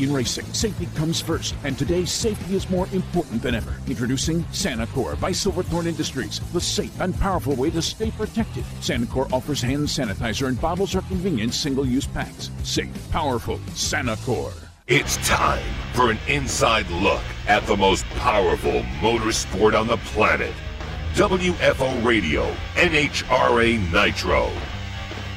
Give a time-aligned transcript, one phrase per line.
[0.00, 3.74] In racing, safety comes first, and today safety is more important than ever.
[3.86, 8.64] Introducing Sanacor by Silverthorne Industries, the safe and powerful way to stay protected.
[8.80, 12.50] Sanacor offers hand sanitizer and bottles are convenient single-use packs.
[12.62, 14.54] Safe, powerful, Sanacor.
[14.86, 20.54] It's time for an inside look at the most powerful motorsport on the planet.
[21.12, 24.50] WFO Radio, NHRA Nitro.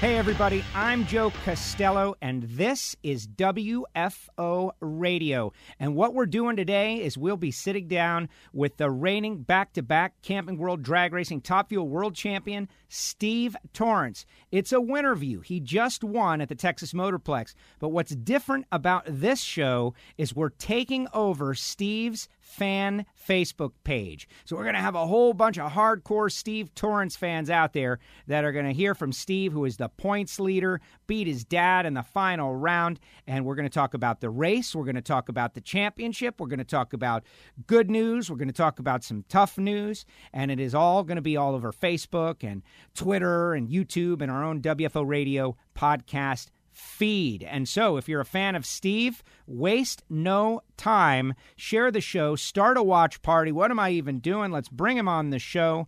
[0.04, 5.54] Hey, everybody, I'm Joe Costello, and this is WFO Radio.
[5.80, 9.82] And what we're doing today is we'll be sitting down with the reigning back to
[9.82, 14.26] back Camping World Drag Racing Top Fuel World Champion, Steve Torrence.
[14.52, 15.40] It's a winter view.
[15.40, 17.56] He just won at the Texas Motorplex.
[17.80, 24.28] But what's different about this show is we're taking over Steve's fan Facebook page.
[24.46, 28.00] So we're going to have a whole bunch of hardcore Steve Torrence fans out there
[28.28, 31.86] that are going to hear from Steve, who is the points leader, beat his dad
[31.86, 33.00] in the final round.
[33.26, 34.76] And we're going to talk about the race.
[34.76, 36.40] We're going to talk about the championship.
[36.40, 37.24] We're going to talk about
[37.66, 38.30] good news.
[38.30, 40.06] We're going to talk about some tough news.
[40.32, 42.62] And it is all going to be all over Facebook and
[42.94, 47.44] Twitter and YouTube and our own WFO radio podcast feed.
[47.44, 51.34] And so, if you're a fan of Steve, waste no time.
[51.56, 53.52] Share the show, start a watch party.
[53.52, 54.52] What am I even doing?
[54.52, 55.88] Let's bring him on the show.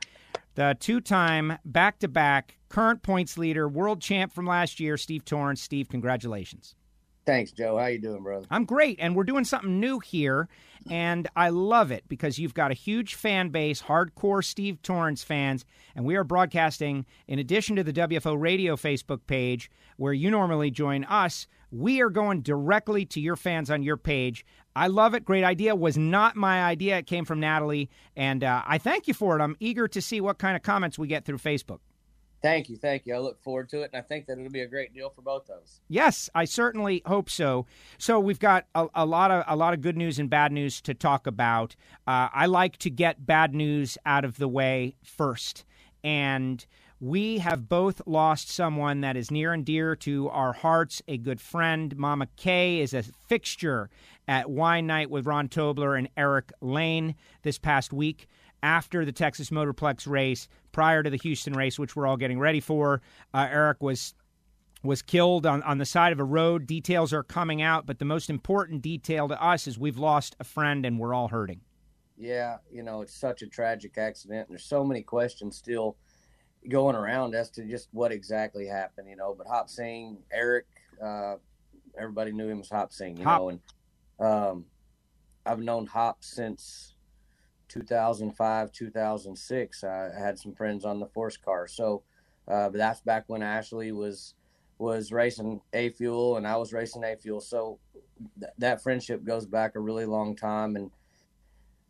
[0.56, 5.26] The two time, back to back, current points leader, world champ from last year, Steve
[5.26, 5.62] Torrence.
[5.62, 6.76] Steve, congratulations.
[7.26, 7.78] Thanks, Joe.
[7.78, 8.46] How you doing, brother?
[8.52, 10.48] I'm great, and we're doing something new here,
[10.90, 15.66] and I love it because you've got a huge fan base, hardcore Steve Torrence fans,
[15.96, 20.70] and we are broadcasting in addition to the WFO Radio Facebook page where you normally
[20.70, 21.48] join us.
[21.72, 24.46] We are going directly to your fans on your page.
[24.76, 25.26] I love it.
[25.26, 25.76] Great idea.
[25.76, 27.00] Was not my idea.
[27.00, 29.42] It came from Natalie, and uh, I thank you for it.
[29.42, 31.80] I'm eager to see what kind of comments we get through Facebook.
[32.46, 33.16] Thank you, thank you.
[33.16, 35.24] I look forward to it, and I think that it'll be a great deal for
[35.24, 35.82] both of us.
[35.88, 37.66] Yes, I certainly hope so.
[37.98, 40.80] So we've got a, a lot of a lot of good news and bad news
[40.82, 41.76] to talk about.
[42.06, 45.66] Uh, I like to get bad news out of the way first,
[46.04, 46.64] and
[47.00, 51.02] we have both lost someone that is near and dear to our hearts.
[51.08, 53.90] A good friend, Mama Kay, is a fixture
[54.28, 58.28] at Wine Night with Ron Tobler and Eric Lane this past week
[58.66, 62.60] after the Texas Motorplex race, prior to the Houston race, which we're all getting ready
[62.60, 63.02] for.
[63.34, 64.16] Uh, Eric was
[64.84, 66.68] was killed on, on the side of a road.
[66.68, 70.44] Details are coming out, but the most important detail to us is we've lost a
[70.44, 71.62] friend and we're all hurting.
[72.18, 74.48] Yeah, you know, it's such a tragic accident.
[74.48, 75.98] And there's so many questions still
[76.70, 79.36] going around as to just what exactly happened, you know.
[79.36, 80.66] But Hop Sing, Eric,
[81.04, 81.36] uh,
[82.00, 83.42] everybody knew him as Hop Sing, you Hop.
[83.42, 83.50] know.
[83.50, 83.60] And
[84.20, 84.66] um,
[85.46, 86.95] I've known Hop since
[87.76, 89.84] 2005, 2006.
[89.84, 91.68] I had some friends on the force car.
[91.68, 92.04] So,
[92.48, 94.34] uh, but that's back when Ashley was
[94.78, 97.40] was racing A Fuel and I was racing A Fuel.
[97.40, 97.80] So
[98.40, 100.92] th- that friendship goes back a really long time and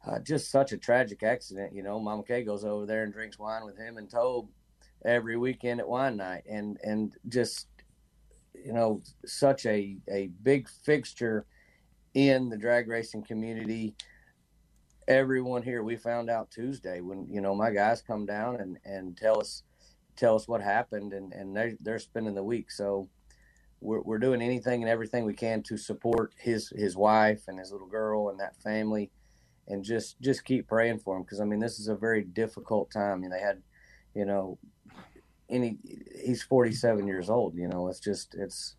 [0.06, 1.74] uh, just such a tragic accident.
[1.74, 4.50] You know, Mama Kay goes over there and drinks wine with him and Tobe
[5.04, 7.68] every weekend at wine night and, and just,
[8.54, 11.48] you know, such a, a big fixture
[12.14, 13.96] in the drag racing community
[15.08, 19.16] everyone here we found out tuesday when you know my guys come down and and
[19.16, 19.62] tell us
[20.16, 22.72] tell us what happened and and they they're spending the week.
[22.72, 23.10] So
[23.82, 27.72] we're, we're doing anything and everything we can to support his his wife and his
[27.72, 29.12] little girl and that family
[29.68, 32.92] and just just keep praying for him because i mean this is a very difficult
[32.92, 33.24] time.
[33.24, 33.62] And they had
[34.14, 34.58] you know
[35.50, 35.78] any
[36.24, 38.76] he's 47 years old you know it's just it's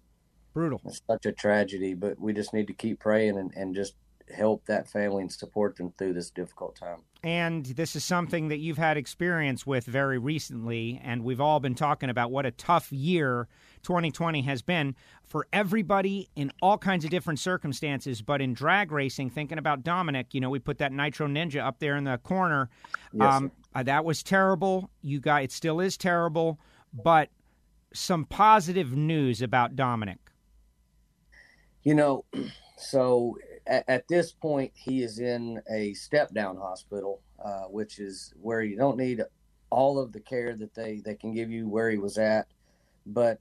[0.52, 0.80] Brutal.
[0.84, 3.94] it's such a tragedy but we just need to keep praying and, and just
[4.34, 8.58] help that family and support them through this difficult time And this is something that
[8.58, 12.92] you've had experience with very recently, and we've all been talking about what a tough
[12.92, 13.48] year
[13.82, 18.22] 2020 has been for everybody in all kinds of different circumstances.
[18.22, 21.78] But in drag racing, thinking about Dominic, you know, we put that Nitro Ninja up
[21.78, 22.68] there in the corner.
[23.12, 24.90] Yes, um, uh, that was terrible.
[25.02, 26.58] You guys, it still is terrible,
[26.92, 27.30] but
[27.92, 30.18] some positive news about Dominic.
[31.82, 32.24] You know,
[32.76, 38.32] so at, at this point, he is in a step down hospital, uh, which is
[38.40, 39.22] where you don't need
[39.70, 42.46] all of the care that they, they can give you where he was at.
[43.06, 43.40] But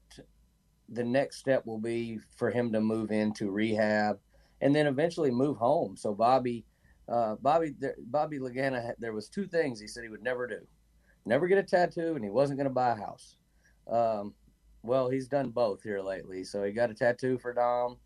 [0.90, 4.20] the next step will be for him to move into rehab
[4.62, 5.98] and then eventually move home.
[5.98, 6.66] So Bobby,
[7.10, 10.60] uh, Bobby, Bobby Lagana, there was two things he said he would never do:
[11.26, 13.38] never get a tattoo, and he wasn't going to buy a house.
[13.88, 14.34] Um,
[14.84, 16.44] well, he's done both here lately.
[16.44, 17.98] So he got a tattoo for Dom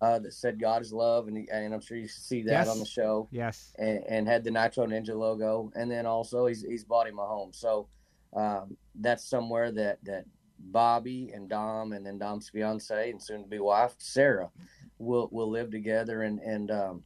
[0.00, 2.68] uh, that said "God is love," and, and I'm sure you see that Yes.
[2.68, 3.72] on the show Yes.
[3.78, 7.26] and, and had the Nitro Ninja logo, and then also he's he's bought him a
[7.26, 7.52] home.
[7.52, 7.88] So
[8.34, 10.24] um, that's somewhere that that
[10.58, 14.50] Bobby and Dom, and then Dom's fiance and soon to be wife Sarah,
[14.98, 16.22] we'll we'll live together.
[16.22, 17.04] And and um,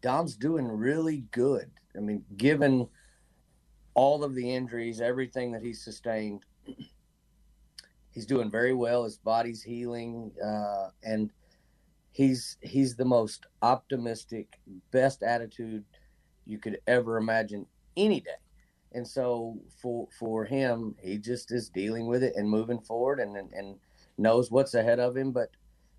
[0.00, 1.70] Dom's doing really good.
[1.96, 2.88] I mean, given
[3.94, 6.44] all of the injuries, everything that he's sustained,
[8.10, 9.04] he's doing very well.
[9.04, 11.30] His body's healing, uh, and
[12.12, 14.58] he's he's the most optimistic,
[14.90, 15.84] best attitude
[16.46, 17.66] you could ever imagine
[17.96, 18.30] any day.
[18.92, 23.36] And so for for him, he just is dealing with it and moving forward, and
[23.36, 23.76] and, and
[24.18, 25.32] knows what's ahead of him.
[25.32, 25.48] But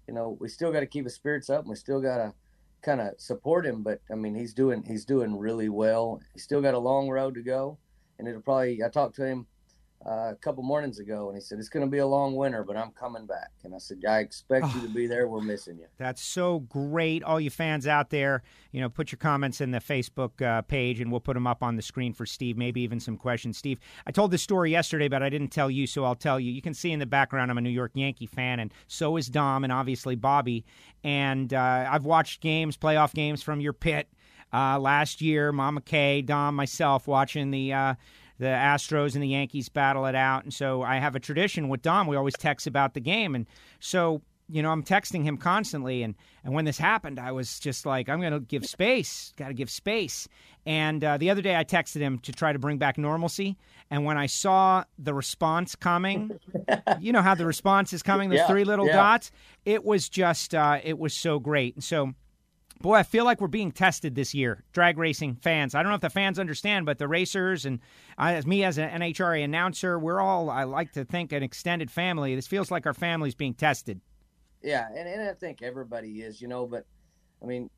[0.07, 1.61] you know, we still got to keep his spirits up.
[1.61, 2.33] And we still got to
[2.81, 3.81] kind of support him.
[3.81, 6.21] But I mean, he's doing he's doing really well.
[6.33, 7.77] He's still got a long road to go,
[8.19, 8.83] and it'll probably.
[8.83, 9.47] I talked to him
[10.05, 12.63] uh, a couple mornings ago, and he said it's going to be a long winter,
[12.63, 13.51] but I'm coming back.
[13.63, 15.27] And I said, I expect oh, you to be there.
[15.27, 15.85] We're missing you.
[15.97, 18.43] That's so great, all you fans out there.
[18.71, 21.63] You know, put your comments in the Facebook uh, page, and we'll put them up
[21.63, 22.57] on the screen for Steve.
[22.57, 23.79] Maybe even some questions, Steve.
[24.05, 26.51] I told this story yesterday, but I didn't tell you, so I'll tell you.
[26.51, 29.27] You can see in the background, I'm a New York Yankee fan, and so is
[29.27, 30.65] Dom, and obviously Bobby.
[31.03, 34.09] And uh, I've watched games, playoff games from your pit.
[34.51, 37.95] Uh, last year, Mama Kay, Dom, myself, watching the uh,
[38.43, 40.43] the Astros and the Yankees battle it out.
[40.43, 42.07] And so I have a tradition with Dom.
[42.07, 43.35] We always text about the game.
[43.35, 43.47] And
[43.79, 46.03] so, you know, I'm texting him constantly.
[46.03, 49.33] And, and when this happened, I was just like, I'm going to give space.
[49.37, 50.27] Got to give space.
[50.65, 53.57] And uh, the other day I texted him to try to bring back normalcy.
[53.89, 56.39] And when I saw the response coming,
[56.99, 58.93] you know how the response is coming, those yeah, three little yeah.
[58.93, 59.31] dots,
[59.65, 61.75] it was just, uh, it was so great.
[61.75, 62.13] And so,
[62.83, 65.73] boy, I feel like we're being tested this year, drag racing fans.
[65.73, 67.79] I don't know if the fans understand, but the racers and
[68.17, 71.89] I, as me as an NHRA announcer, we're all, I like to think, an extended
[71.89, 72.35] family.
[72.35, 74.01] This feels like our family's being tested.
[74.61, 76.85] Yeah, and, and I think everybody is, you know, but
[77.41, 77.69] I mean,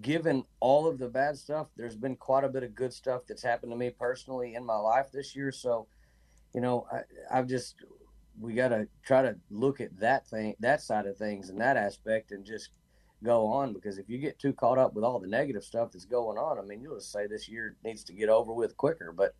[0.00, 3.42] given all of the bad stuff, there's been quite a bit of good stuff that's
[3.42, 5.52] happened to me personally in my life this year.
[5.52, 5.86] So,
[6.54, 7.76] you know, I, I've just,
[8.40, 11.76] we got to try to look at that thing, that side of things and that
[11.76, 12.70] aspect and just
[13.22, 16.04] go on because if you get too caught up with all the negative stuff that's
[16.04, 19.12] going on, I mean, you'll just say this year needs to get over with quicker.
[19.12, 19.34] But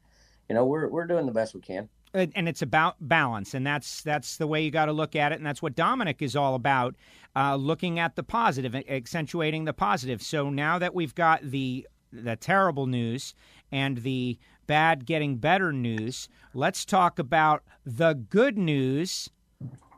[0.48, 1.88] you know, we're we're doing the best we can.
[2.12, 5.36] And it's about balance, and that's that's the way you got to look at it,
[5.36, 6.94] and that's what Dominic is all about,
[7.34, 10.22] uh, looking at the positive, accentuating the positive.
[10.22, 13.34] So now that we've got the the terrible news
[13.72, 14.38] and the
[14.68, 19.28] bad getting better news, let's talk about the good news.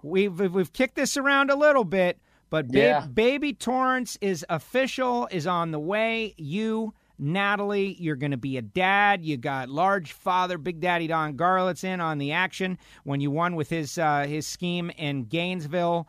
[0.02, 2.18] We've we've kicked this around a little bit.
[2.50, 3.06] But ba- yeah.
[3.06, 6.34] baby Torrence is official, is on the way.
[6.36, 9.24] You, Natalie, you're going to be a dad.
[9.24, 13.56] You got large father, Big Daddy Don Garlits in on the action when you won
[13.56, 16.06] with his uh, his scheme in Gainesville.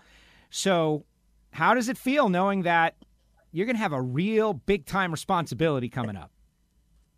[0.50, 1.06] So,
[1.51, 2.95] how does it feel knowing that
[3.51, 6.31] you're going to have a real big time responsibility coming up?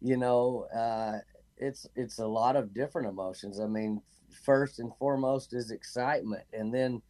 [0.01, 1.19] You know, uh,
[1.57, 3.60] it's it's a lot of different emotions.
[3.60, 4.01] I mean,
[4.45, 7.01] first and foremost is excitement, and then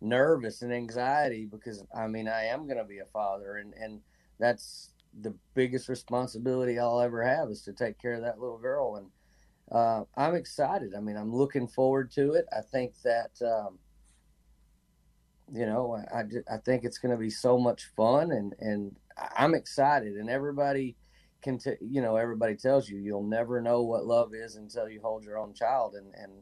[0.00, 4.00] nervous and anxiety because I mean I am going to be a father and and
[4.38, 4.90] that's
[5.20, 9.06] the biggest responsibility I'll ever have is to take care of that little girl and
[9.70, 10.94] uh, I'm excited.
[10.96, 12.46] I mean I'm looking forward to it.
[12.56, 13.78] I think that um,
[15.52, 16.22] you know I,
[16.52, 18.94] I, think it's going to be so much fun and and
[19.36, 20.96] I'm excited and everybody
[21.42, 25.00] can t- you know everybody tells you you'll never know what love is until you
[25.00, 26.32] hold your own child and and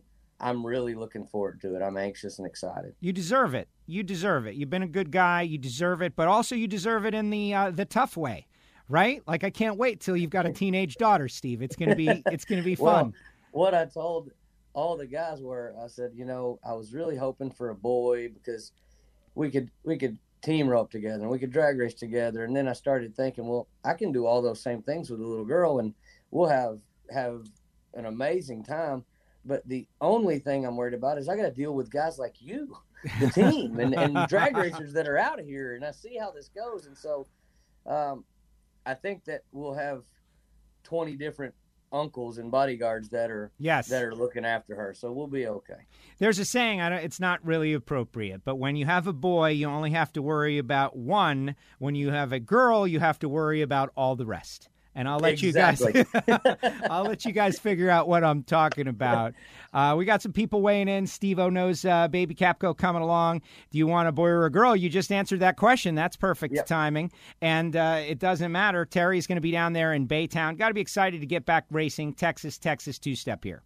[0.41, 1.83] I'm really looking forward to it.
[1.83, 2.95] I'm anxious and excited.
[3.01, 3.69] You deserve it.
[3.87, 4.55] You deserve it.
[4.55, 5.43] You've been a good guy.
[5.43, 8.47] You deserve it, but also you deserve it in the uh, the tough way,
[8.89, 9.23] right?
[9.27, 11.63] Like I can't wait till you've got a teenage daughter, Steve.
[11.63, 12.87] It's gonna be it's gonna be fun.
[12.87, 13.13] well,
[13.53, 14.31] what I told
[14.75, 18.29] all the guys were, I said, you know, I was really hoping for a boy
[18.29, 18.73] because
[19.35, 22.45] we could we could team rope together and we could drag race together.
[22.45, 25.27] And then I started thinking, well, I can do all those same things with a
[25.27, 25.95] little girl, and
[26.31, 26.79] we'll have
[27.11, 27.47] have
[27.95, 29.05] an amazing time
[29.47, 32.37] but the only thing I'm worried about is I got to deal with guys like
[32.41, 32.77] you,
[33.21, 35.75] the team, and, and drag racers that are out of here.
[35.75, 36.87] And I see how this goes.
[36.87, 37.27] And so
[37.87, 38.25] um,
[38.85, 40.03] I think that we'll have
[40.85, 41.55] 20 different
[41.93, 45.87] uncles and bodyguards that are yes that are looking after her so we'll be okay
[46.19, 49.51] there's a saying I don't, it's not really appropriate but when you have a boy
[49.51, 53.29] you only have to worry about one when you have a girl you have to
[53.29, 55.93] worry about all the rest and I'll let exactly.
[55.95, 56.39] you guys
[56.91, 59.35] I'll let you guys figure out what I'm talking about.
[59.73, 61.07] Uh, we got some people weighing in.
[61.07, 63.43] Steve O knows uh, Baby Capco coming along.
[63.71, 64.75] Do you want a boy or a girl?
[64.75, 65.95] You just answered that question.
[65.95, 66.67] That's perfect yep.
[66.67, 67.13] timing.
[67.43, 68.87] And uh, it doesn't matter.
[68.87, 70.57] Terry's going to be down there in Baytown.
[70.57, 72.15] Got to be excited to get back racing.
[72.15, 73.63] Texas, Texas two step here.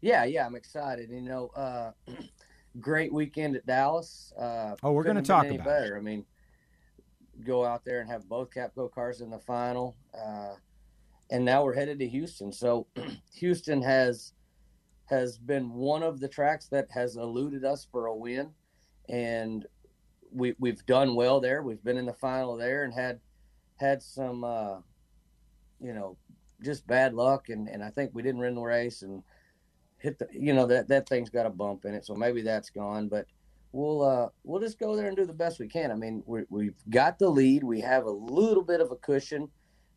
[0.00, 1.10] Yeah, yeah, I'm excited.
[1.10, 1.90] You know, uh,
[2.80, 4.32] great weekend at Dallas.
[4.38, 5.96] Uh, oh, we're going to talk about better.
[5.96, 5.98] It.
[5.98, 6.24] I mean,
[7.44, 9.96] go out there and have both Capco cars in the final.
[10.14, 10.54] Uh,
[11.30, 12.52] and now we're headed to Houston.
[12.52, 12.86] So
[13.34, 14.32] Houston has
[15.06, 18.50] has been one of the tracks that has eluded us for a win,
[19.08, 19.66] and
[20.30, 21.62] we we've done well there.
[21.62, 23.20] We've been in the final there and had
[23.76, 24.76] had some uh,
[25.80, 26.16] you know
[26.62, 29.22] just bad luck and and I think we didn't win the race and
[29.98, 32.70] hit the you know that that thing's got a bump in it so maybe that's
[32.70, 33.26] gone but
[33.72, 35.90] we'll uh we'll just go there and do the best we can.
[35.90, 37.64] I mean we we've got the lead.
[37.64, 39.48] We have a little bit of a cushion,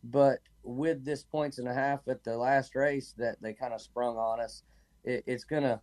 [0.04, 3.80] but with this points and a half at the last race that they kind of
[3.80, 4.62] sprung on us,
[5.04, 5.80] it, it's gonna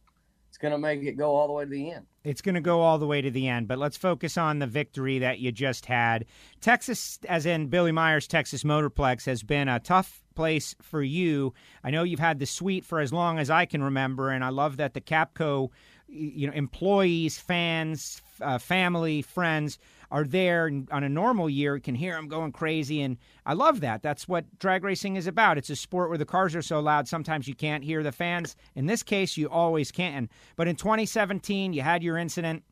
[0.50, 2.08] it's going to make it go all the way to the end.
[2.24, 4.67] It's going to go all the way to the end, but let's focus on the
[4.67, 6.25] victory that you just had.
[6.60, 11.53] Texas, as in Billy Meyer's Texas Motorplex, has been a tough place for you.
[11.84, 14.50] I know you've had the suite for as long as I can remember, and I
[14.50, 15.69] love that the Capco,
[16.10, 19.78] you know, employees, fans, uh, family, friends
[20.12, 21.75] are there on a normal year.
[21.75, 24.01] You can hear them going crazy, and I love that.
[24.01, 25.58] That's what drag racing is about.
[25.58, 27.08] It's a sport where the cars are so loud.
[27.08, 28.56] Sometimes you can't hear the fans.
[28.75, 30.30] In this case, you always can.
[30.56, 32.63] But in 2017, you had your incident.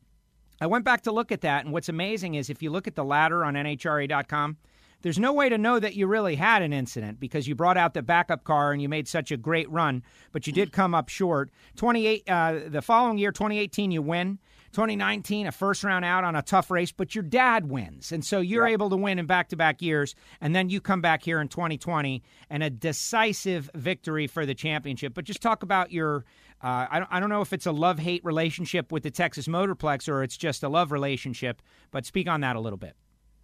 [0.60, 2.96] I went back to look at that, and what's amazing is if you look at
[2.96, 4.56] the ladder on NHRA.com,
[5.02, 7.94] there's no way to know that you really had an incident because you brought out
[7.94, 10.02] the backup car and you made such a great run,
[10.32, 11.50] but you did come up short.
[11.76, 14.38] 28, uh, the following year, 2018, you win.
[14.72, 18.12] 2019, a first round out on a tough race, but your dad wins.
[18.12, 20.14] And so you're able to win in back to back years.
[20.40, 25.14] And then you come back here in 2020 and a decisive victory for the championship.
[25.14, 26.24] But just talk about your.
[26.62, 29.46] Uh, I, don't, I don't know if it's a love hate relationship with the Texas
[29.46, 31.62] Motorplex or it's just a love relationship,
[31.92, 32.94] but speak on that a little bit.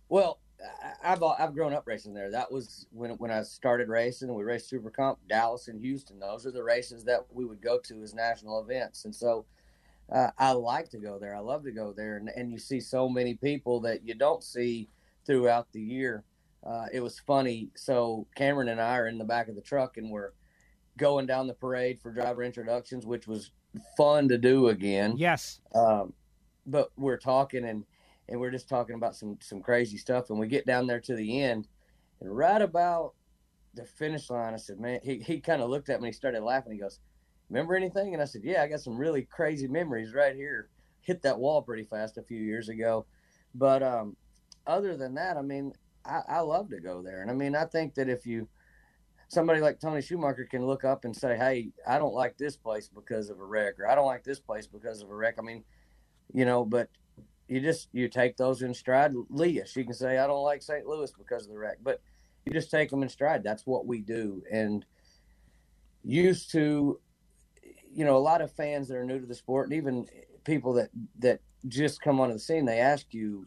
[0.09, 0.41] Well,
[1.03, 2.31] I've I've grown up racing there.
[2.31, 4.33] That was when when I started racing.
[4.33, 6.19] We raced Super Comp, Dallas, and Houston.
[6.19, 9.05] Those are the races that we would go to as national events.
[9.05, 9.47] And so
[10.13, 11.35] uh, I like to go there.
[11.35, 14.43] I love to go there, and, and you see so many people that you don't
[14.43, 14.89] see
[15.27, 16.25] throughout the year.
[16.67, 17.69] Uh, it was funny.
[17.75, 20.33] So Cameron and I are in the back of the truck, and we're
[20.99, 23.51] going down the parade for driver introductions, which was
[23.97, 25.15] fun to do again.
[25.17, 25.61] Yes.
[25.75, 26.13] Um,
[26.67, 27.85] but we're talking and
[28.29, 31.15] and we're just talking about some some crazy stuff, and we get down there to
[31.15, 31.69] the end,
[32.21, 33.15] and right about
[33.75, 36.43] the finish line, I said, "Man," he he kind of looked at me, he started
[36.43, 36.73] laughing.
[36.73, 37.01] He goes
[37.49, 38.15] remember anything?
[38.15, 40.69] And I said, yeah, I got some really crazy memories right here.
[41.01, 43.07] Hit that wall pretty fast a few years ago.
[43.55, 44.17] But um,
[44.67, 45.73] other than that, I mean,
[46.05, 47.23] I, I love to go there.
[47.23, 48.49] And I mean, I think that if you,
[49.29, 52.89] somebody like Tony Schumacher can look up and say, hey, I don't like this place
[52.89, 55.37] because of a wreck, or I don't like this place because of a wreck.
[55.39, 55.65] I mean,
[56.33, 56.89] you know, but
[57.49, 59.13] you just, you take those in stride.
[59.29, 60.87] Leah, she can say, I don't like St.
[60.87, 61.79] Louis because of the wreck.
[61.83, 62.01] But
[62.45, 63.43] you just take them in stride.
[63.43, 64.43] That's what we do.
[64.51, 64.85] And
[66.03, 67.01] used to
[67.95, 70.07] you know, a lot of fans that are new to the sport, and even
[70.45, 73.47] people that that just come onto the scene, they ask you,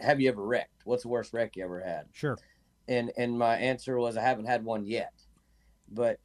[0.00, 0.84] "Have you ever wrecked?
[0.84, 2.36] What's the worst wreck you ever had?" Sure.
[2.88, 5.12] And and my answer was, "I haven't had one yet."
[5.88, 6.18] But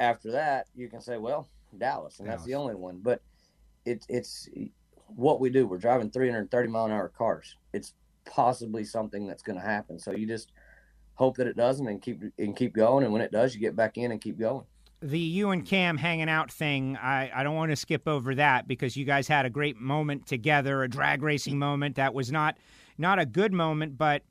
[0.00, 2.40] after that, you can say, "Well, Dallas," and Dallas.
[2.40, 3.00] that's the only one.
[3.00, 3.20] But
[3.84, 4.48] it's it's
[5.14, 5.66] what we do.
[5.66, 7.56] We're driving 330 mile an hour cars.
[7.72, 7.94] It's
[8.24, 9.98] possibly something that's going to happen.
[9.98, 10.52] So you just
[11.14, 13.04] hope that it doesn't, and keep and keep going.
[13.04, 14.64] And when it does, you get back in and keep going
[15.04, 18.66] the you and Cam hanging out thing, I, I don't want to skip over that
[18.66, 22.56] because you guys had a great moment together, a drag racing moment that was not
[22.96, 24.22] not a good moment, but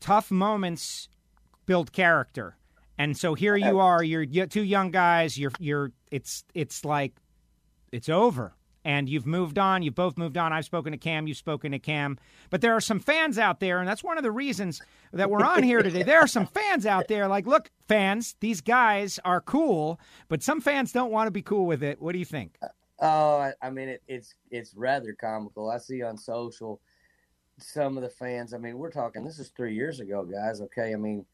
[0.00, 1.08] tough moments
[1.66, 2.56] build character.
[2.98, 7.14] And so here you are, you're two young guys, you're you're it's it's like
[7.90, 8.54] it's over
[8.88, 9.82] and you've moved on.
[9.82, 10.50] You've both moved on.
[10.50, 11.26] I've spoken to Cam.
[11.26, 12.18] You've spoken to Cam.
[12.48, 14.80] But there are some fans out there, and that's one of the reasons
[15.12, 16.04] that we're on here today.
[16.04, 20.62] There are some fans out there like, look, fans, these guys are cool, but some
[20.62, 22.00] fans don't want to be cool with it.
[22.00, 22.56] What do you think?
[22.62, 22.68] Uh,
[23.00, 25.70] oh, I mean, it, it's it's rather comical.
[25.70, 26.80] I see on social
[27.58, 28.54] some of the fans.
[28.54, 29.22] I mean, we're talking.
[29.22, 30.62] This is three years ago, guys.
[30.62, 31.26] Okay, I mean,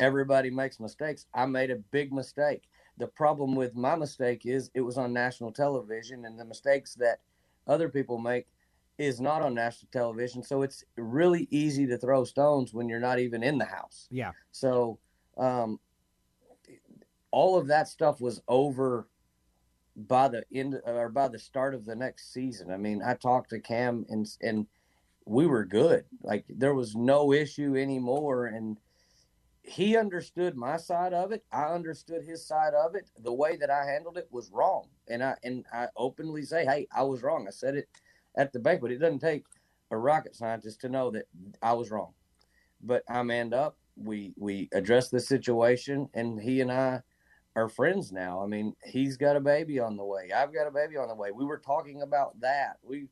[0.00, 1.26] everybody makes mistakes.
[1.32, 2.64] I made a big mistake
[3.00, 7.20] the problem with my mistake is it was on national television, and the mistakes that
[7.66, 8.46] other people make
[8.98, 10.42] is not on national television.
[10.42, 14.06] So it's really easy to throw stones when you're not even in the house.
[14.10, 14.32] Yeah.
[14.52, 14.98] So
[15.38, 15.80] um,
[17.30, 19.08] all of that stuff was over
[19.96, 22.70] by the end or by the start of the next season.
[22.70, 24.66] I mean, I talked to Cam and and
[25.24, 26.04] we were good.
[26.22, 28.76] Like there was no issue anymore and
[29.62, 31.44] he understood my side of it.
[31.52, 33.10] I understood his side of it.
[33.22, 36.86] The way that I handled it was wrong, and I and I openly say, "Hey,
[36.94, 37.88] I was wrong." I said it
[38.36, 38.92] at the banquet.
[38.92, 39.44] It doesn't take
[39.90, 41.26] a rocket scientist to know that
[41.62, 42.14] I was wrong,
[42.80, 43.76] but I manned up.
[43.96, 47.02] We we addressed the situation, and he and I
[47.54, 48.42] are friends now.
[48.42, 50.30] I mean, he's got a baby on the way.
[50.32, 51.32] I've got a baby on the way.
[51.32, 52.76] We were talking about that.
[52.82, 53.08] We,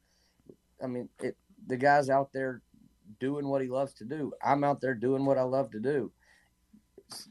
[0.83, 1.37] I mean, it,
[1.67, 2.63] the guy's out there
[3.21, 4.33] doing what he loves to do.
[4.43, 6.13] I'm out there doing what I love to do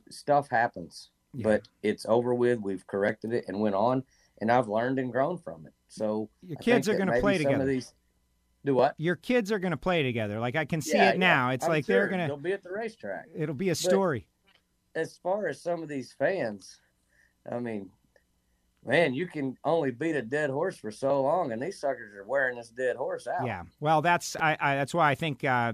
[0.09, 1.43] stuff happens, yeah.
[1.43, 2.59] but it's over with.
[2.61, 4.03] We've corrected it and went on,
[4.41, 5.73] and I've learned and grown from it.
[5.87, 7.65] So your kids are going to play together.
[7.65, 7.93] These,
[8.65, 8.95] Do what?
[8.97, 10.39] Your kids are going to play together.
[10.39, 11.51] Like I can see Yeah, it now.
[11.51, 12.27] It's I'm like sure they're going to.
[12.27, 13.27] They'll be at the racetrack.
[13.35, 14.27] It'll be a story.
[14.95, 16.79] As far as some of these fans,
[17.51, 17.89] I mean,
[18.85, 22.25] man, you can only beat a dead horse for so long, and these suckers are
[22.25, 23.45] wearing this dead horse out.
[23.45, 23.63] Yeah.
[23.79, 25.73] Well, that's I, I that's why I think uh,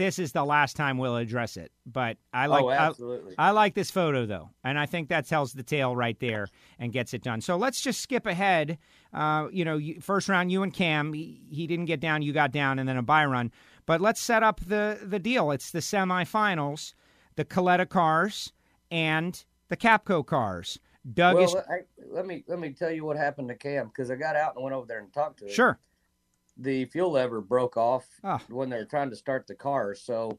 [0.00, 1.70] this is the last time we'll address it.
[1.84, 3.34] But I like oh, I, absolutely.
[3.36, 6.90] I like this photo though, and I think that tells the tale right there and
[6.90, 7.42] gets it done.
[7.42, 8.78] So let's just skip ahead.
[9.12, 12.32] Uh, you know, you, first round, you and Cam, he, he didn't get down, you
[12.32, 13.52] got down, and then a bye run.
[13.84, 15.50] But let's set up the the deal.
[15.50, 16.94] It's the semifinals,
[17.36, 18.54] the Kalitta cars
[18.90, 20.80] and the Capco cars.
[21.12, 21.80] Doug well, is I,
[22.10, 24.64] let me let me tell you what happened to Cam because I got out and
[24.64, 25.52] went over there and talked to him.
[25.52, 25.78] sure.
[26.60, 28.38] The fuel lever broke off Oh.
[28.48, 30.38] when they were trying to start the car, so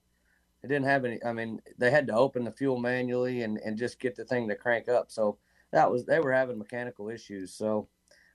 [0.64, 1.24] it didn't have any.
[1.24, 4.48] I mean, they had to open the fuel manually and and just get the thing
[4.50, 5.12] to crank up.
[5.12, 5.38] So
[5.72, 7.54] that was they were having mechanical issues.
[7.54, 7.88] So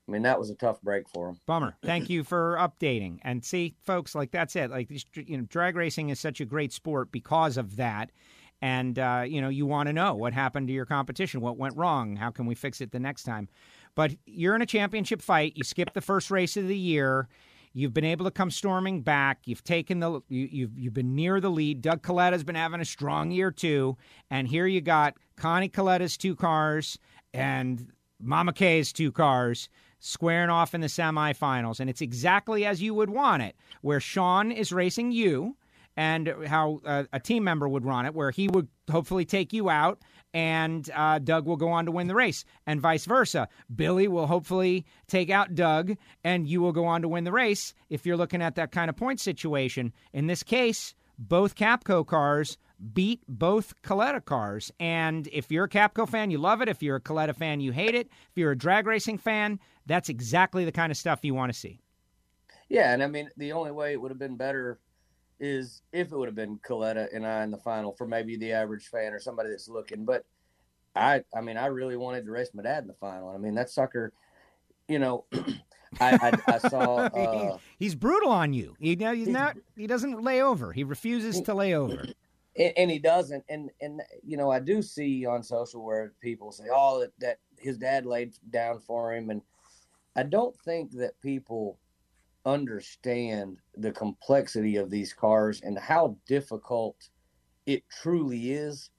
[0.09, 1.40] I mean, that was a tough break for them.
[1.47, 1.76] Bummer.
[1.83, 3.19] Thank you for updating.
[3.23, 4.71] And see, folks, like that's it.
[4.71, 8.11] Like you know, drag racing is such a great sport because of that.
[8.62, 11.76] And uh, you know, you want to know what happened to your competition, what went
[11.76, 13.49] wrong, how can we fix it the next time.
[13.95, 15.52] But you're in a championship fight.
[15.57, 17.28] You skip the first race of the year.
[17.76, 19.40] You've been able to come storming back.
[19.45, 21.83] You've taken the you, you've you've been near the lead.
[21.83, 23.99] Doug Kalitta's been having a strong year too.
[24.30, 26.99] And here you got Connie Kalitta's two cars
[27.35, 29.68] and Mama K's two cars
[29.99, 31.78] squaring off in the semifinals.
[31.78, 35.54] And it's exactly as you would want it, where Sean is racing you
[35.97, 39.71] and how uh, a team member would run it, where he would hopefully take you
[39.71, 40.00] out
[40.37, 43.49] and uh, Doug will go on to win the race, and vice versa.
[43.75, 47.73] Billy will hopefully take out Doug and you will go on to win the race
[47.88, 49.95] if you're looking at that kind of point situation.
[50.12, 52.59] In this case, both Capco cars
[52.93, 54.71] beat both Kalitta cars.
[54.79, 56.69] And if you're a Capco fan, you love it.
[56.69, 58.09] If you're a Kalitta fan, you hate it.
[58.31, 61.59] If you're a drag racing fan, that's exactly the kind of stuff you want to
[61.59, 61.81] see.
[62.69, 64.81] Yeah, and I mean, the only way it would have been better
[65.38, 68.52] is if it would have been Kalitta and I in the final for maybe the
[68.52, 70.05] average fan or somebody that's looking.
[70.05, 70.25] But
[70.94, 73.29] I, I mean, I really wanted to race my dad in the final.
[73.29, 74.12] I mean, that sucker,
[74.88, 75.25] you know,
[76.01, 77.09] I, I, I saw.
[77.16, 78.77] Uh, he's brutal on you.
[78.79, 79.57] He, he's He's- not.
[79.77, 80.72] He doesn't lay over.
[80.72, 82.07] He refuses to lay over.
[82.59, 83.44] and, and he doesn't.
[83.49, 87.38] And and you know, I do see on social where people say, "Oh, that, that
[87.59, 89.42] his dad laid down for him," and
[90.16, 91.79] I don't think that people
[92.46, 96.96] understand the complexity of these cars and how difficult
[97.66, 98.90] it truly is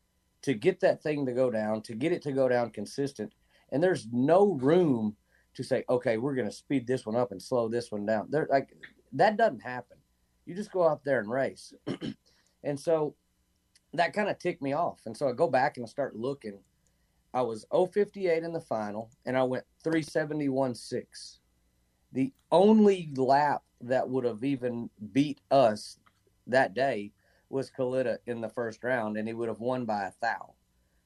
[0.41, 3.33] to get that thing to go down, to get it to go down consistent.
[3.71, 5.15] And there's no room
[5.55, 8.27] to say, okay, we're going to speed this one up and slow this one down.
[8.29, 8.69] There, like
[9.13, 9.97] that doesn't happen.
[10.45, 11.73] You just go out there and race.
[12.63, 13.15] and so
[13.93, 15.01] that kind of ticked me off.
[15.05, 16.59] And so I go back and I start looking.
[17.33, 21.39] I was 058 in the final and I went 371.6.
[22.17, 25.99] The only lap that would have even beat us
[26.47, 27.11] that day
[27.47, 30.55] was Kalitta in the first round, and he would have won by a thou.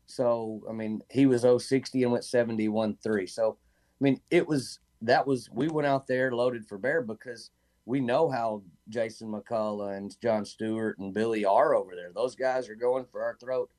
[0.06, 3.28] So, I mean, he was 060 and went 71 3.
[3.28, 7.52] So, I mean, it was that was we went out there loaded for bear because
[7.86, 12.13] we know how Jason McCulloch and John Stewart and Billy are over there.
[12.15, 13.69] Those guys are going for our throat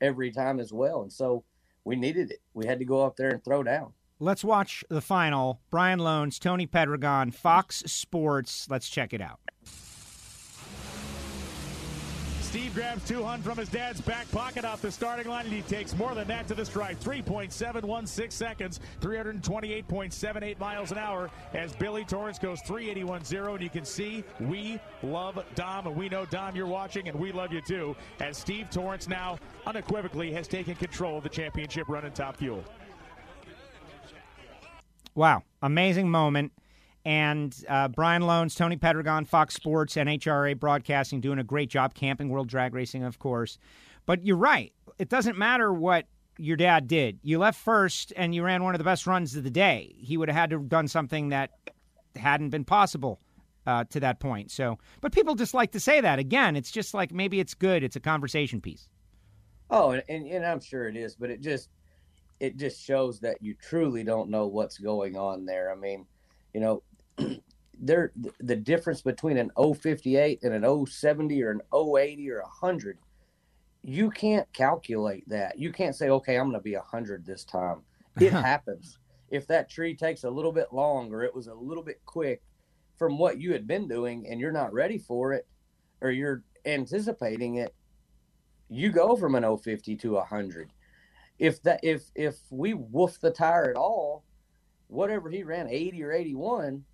[0.00, 1.02] every time as well.
[1.02, 1.44] And so
[1.84, 2.40] we needed it.
[2.52, 3.92] We had to go up there and throw down.
[4.22, 5.62] Let's watch the final.
[5.70, 8.66] Brian Lohnes, Tony Pedregon, Fox Sports.
[8.68, 9.40] Let's check it out.
[12.42, 15.96] Steve grabs 200 from his dad's back pocket off the starting line, and he takes
[15.96, 17.00] more than that to the stripe.
[17.00, 23.52] 3.716 seconds, 328.78 miles an hour as Billy Torrence goes 381.0.
[23.54, 27.32] And you can see we love Dom, and we know, Dom, you're watching, and we
[27.32, 32.04] love you too, as Steve Torrence now unequivocally has taken control of the championship run
[32.04, 32.64] in Top Fuel.
[35.14, 36.52] Wow, amazing moment.
[37.04, 41.94] And uh, Brian Lohnes, Tony Pedregon, Fox Sports, NHRA Broadcasting, doing a great job.
[41.94, 43.58] Camping World Drag Racing, of course.
[44.06, 44.72] But you're right.
[44.98, 46.06] It doesn't matter what
[46.38, 47.18] your dad did.
[47.22, 49.94] You left first, and you ran one of the best runs of the day.
[49.98, 51.50] He would have had to have done something that
[52.16, 53.20] hadn't been possible
[53.66, 54.50] uh, to that point.
[54.50, 56.18] So, but people just like to say that.
[56.18, 57.82] Again, it's just like maybe it's good.
[57.82, 58.88] It's a conversation piece.
[59.70, 61.68] Oh, and, and, and I'm sure it is, but it just
[62.40, 65.70] it just shows that you truly don't know what's going on there.
[65.70, 66.06] I mean,
[66.54, 66.82] you know,
[67.80, 72.98] there the difference between an 058 and an 070 or an 080 or 100
[73.82, 75.58] you can't calculate that.
[75.58, 77.82] You can't say okay i'm going to be 100 this time.
[78.20, 78.98] It happens.
[79.30, 82.42] If that tree takes a little bit longer, it was a little bit quick
[82.98, 85.46] from what you had been doing and you're not ready for it
[86.02, 87.74] or you're anticipating it
[88.68, 90.70] you go from an 050 to 100
[91.40, 94.24] if that if if we woof the tire at all
[94.86, 96.84] whatever he ran 80 or 81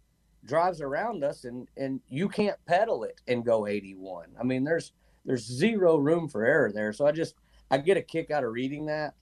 [0.47, 4.93] drives around us and and you can't pedal it and go 81 i mean there's
[5.27, 6.93] there's zero room for error there.
[6.93, 7.35] So i just
[7.71, 9.15] i get a kick out of reading that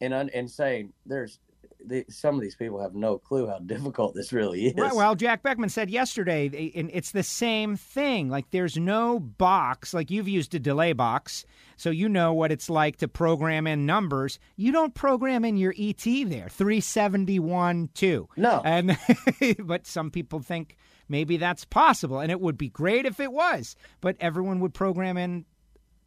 [0.00, 1.38] and and saying there's
[1.84, 4.74] the, some of these people have no clue how difficult this really is.
[4.76, 4.94] Right.
[4.94, 8.28] Well, Jack Beckman said yesterday, and it's the same thing.
[8.28, 9.94] Like, there's no box.
[9.94, 11.44] Like, you've used a delay box,
[11.76, 14.38] so you know what it's like to program in numbers.
[14.56, 18.28] You don't program in your ET there, 371 2.
[18.36, 18.62] No.
[18.64, 18.98] And,
[19.60, 20.76] but some people think
[21.08, 25.16] maybe that's possible, and it would be great if it was, but everyone would program
[25.16, 25.44] in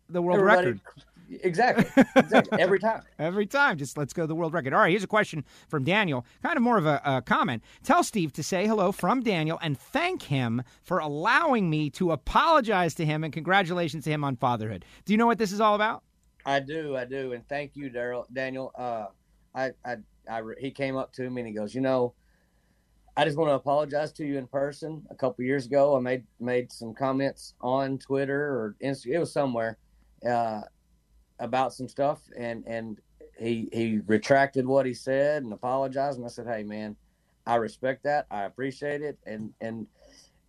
[0.10, 0.82] the world Everybody, record.
[1.30, 1.86] Exactly.
[2.16, 2.60] exactly.
[2.60, 3.02] Every time.
[3.20, 3.78] Every time.
[3.78, 4.74] Just let's go to the world record.
[4.74, 7.64] All right, here's a question from Daniel, kind of more of a, a, comment.
[7.84, 12.94] Tell Steve to say hello from Daniel and thank him for allowing me to apologize
[12.96, 14.86] to him and congratulations to him on fatherhood.
[15.06, 16.04] Do you know what this is all about?
[16.46, 16.96] I do.
[16.96, 17.34] I do.
[17.34, 18.72] And thank you, Daryl, Daniel.
[18.76, 19.08] Uh,
[19.54, 19.98] I, I,
[20.30, 22.14] I, he came up to me and he goes, you know,
[23.18, 25.06] I just want to apologize to you in person.
[25.10, 29.14] A couple years ago, I made made some comments on Twitter or Instagram.
[29.14, 29.78] It was somewhere.
[30.28, 30.62] Uh,
[31.40, 33.00] about some stuff and and
[33.38, 36.96] he he retracted what he said and apologized and I said, "Hey man,
[37.46, 38.26] I respect that.
[38.32, 39.88] I appreciate it and and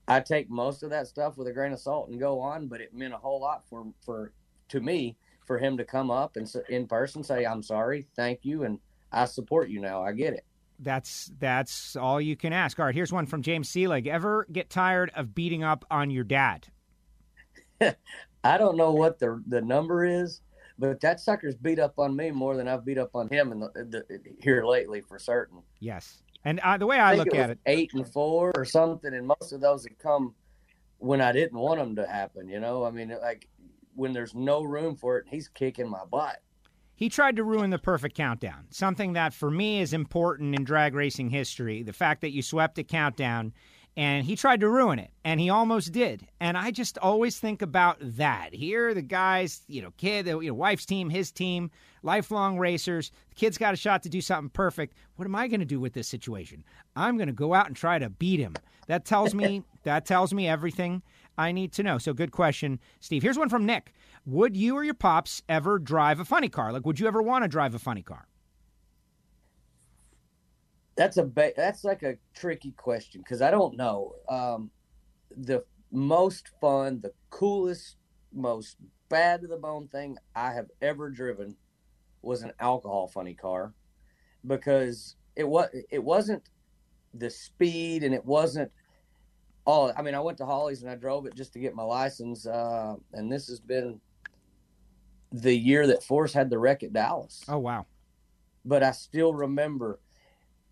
[0.08, 2.80] I take most of that stuff with a grain of salt and go on, but
[2.80, 4.32] it meant a whole lot for for
[4.68, 8.64] to me for him to come up and in person say, "I'm sorry, thank you,
[8.64, 8.78] and
[9.12, 10.02] I support you now.
[10.02, 10.44] I get it."
[10.78, 12.78] That's that's all you can ask.
[12.78, 14.06] All right, here's one from James Seelig.
[14.06, 16.68] Ever get tired of beating up on your dad?
[17.80, 20.40] I don't know what the the number is,
[20.78, 23.60] but that sucker's beat up on me more than I've beat up on him in
[23.60, 25.62] the, the here lately for certain.
[25.80, 28.64] Yes, and uh, the way I, I look it at it, eight and four or
[28.64, 30.34] something, and most of those have come
[30.98, 32.48] when I didn't want them to happen.
[32.48, 33.48] You know, I mean, like
[33.94, 36.40] when there's no room for it, he's kicking my butt.
[36.94, 40.94] He tried to ruin the perfect countdown, something that for me is important in drag
[40.94, 41.82] racing history.
[41.82, 43.52] The fact that you swept a countdown
[43.96, 46.26] and he tried to ruin it and he almost did.
[46.40, 48.52] And i just always think about that.
[48.52, 51.70] Here the guys you know kid you know wife's team his team
[52.02, 53.10] lifelong racers.
[53.30, 54.94] The kid's got a shot to do something perfect.
[55.16, 56.64] What am i going to do with this situation?
[56.94, 58.54] I'm going to go out and try to beat him.
[58.86, 61.02] That tells me that tells me everything
[61.38, 61.98] i need to know.
[61.98, 63.22] So good question steve.
[63.22, 63.92] Here's one from nick.
[64.26, 66.72] Would you or your pops ever drive a funny car?
[66.72, 68.26] Like would you ever want to drive a funny car
[70.96, 74.14] that's a ba- that's like a tricky question because I don't know.
[74.28, 74.70] Um,
[75.36, 77.96] the most fun, the coolest,
[78.32, 78.76] most
[79.08, 81.56] bad to the bone thing I have ever driven
[82.22, 83.72] was an alcohol funny car
[84.46, 86.42] because it was it wasn't
[87.14, 88.70] the speed and it wasn't
[89.64, 91.82] all I mean I went to Hawley's and I drove it just to get my
[91.82, 94.00] license uh, and this has been
[95.32, 97.42] the year that Force had the wreck at Dallas.
[97.48, 97.86] Oh wow.
[98.64, 100.00] But I still remember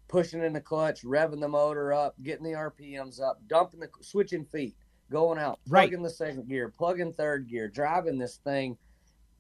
[0.08, 4.44] pushing in the clutch, revving the motor up, getting the RPMs up, dumping the switching
[4.44, 4.76] feet,
[5.10, 6.02] going out, plugging right.
[6.04, 8.76] the second gear, plugging third gear, driving this thing,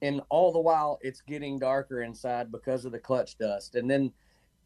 [0.02, 4.12] and all the while it's getting darker inside because of the clutch dust, and then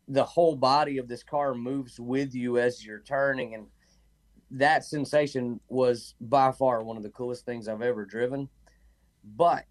[0.08, 3.66] the whole body of this car moves with you as you're turning, and
[4.50, 8.48] that sensation was by far one of the coolest things I've ever driven.
[9.36, 9.66] But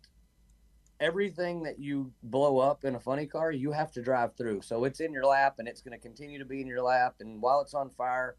[1.00, 4.62] everything that you blow up in a funny car, you have to drive through.
[4.62, 7.16] So it's in your lap and it's going to continue to be in your lap.
[7.20, 8.36] And while it's on fire,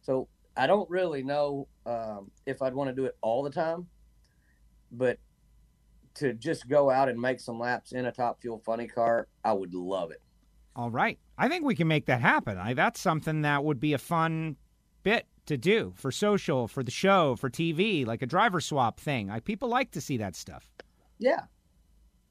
[0.00, 3.86] so I don't really know um, if I'd want to do it all the time,
[4.90, 5.18] but
[6.14, 9.52] to just go out and make some laps in a top fuel funny car, I
[9.52, 10.22] would love it.
[10.74, 11.18] All right.
[11.36, 12.56] I think we can make that happen.
[12.56, 14.56] I, that's something that would be a fun
[15.02, 19.30] bit to do for social, for the show, for TV, like a driver swap thing.
[19.30, 20.70] I, people like to see that stuff.
[21.18, 21.40] Yeah,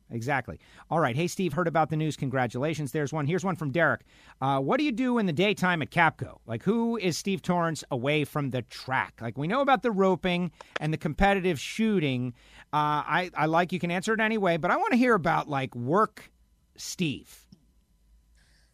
[0.10, 0.58] Exactly.
[0.90, 1.16] All right.
[1.16, 2.16] Hey, Steve, heard about the news.
[2.16, 2.92] Congratulations.
[2.92, 3.28] There's one.
[3.28, 4.02] Here's one from Derek.
[4.40, 6.40] Uh, what do you do in the daytime at Capco?
[6.46, 9.20] Like, who is Steve Torrence away from the track?
[9.22, 12.34] Like, we know about the roping and the competitive shooting.
[12.74, 15.50] Uh, I, I like you can answer it anyway, but I want to hear about,
[15.50, 16.32] like, work
[16.78, 17.46] Steve.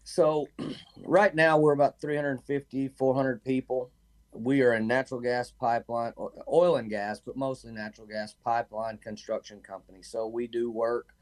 [0.03, 0.47] So,
[1.03, 3.89] right now, we're about 350, 400 people.
[4.31, 6.13] We are a natural gas pipeline,
[6.51, 10.03] oil and gas, but mostly natural gas pipeline construction company.
[10.03, 11.12] So, we do work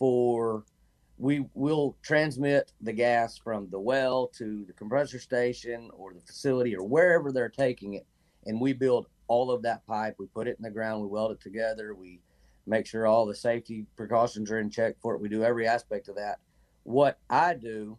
[0.00, 0.64] for
[1.18, 6.74] we will transmit the gas from the well to the compressor station or the facility
[6.74, 8.06] or wherever they're taking it.
[8.46, 10.16] And we build all of that pipe.
[10.18, 11.02] We put it in the ground.
[11.02, 11.94] We weld it together.
[11.94, 12.20] We
[12.66, 15.20] make sure all the safety precautions are in check for it.
[15.20, 16.38] We do every aspect of that.
[16.84, 17.98] What i do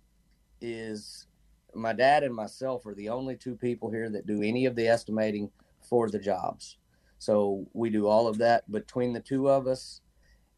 [0.59, 1.27] is
[1.75, 4.87] my dad and myself are the only two people here that do any of the
[4.87, 5.51] estimating
[5.87, 6.77] for the jobs.
[7.19, 10.01] So we do all of that between the two of us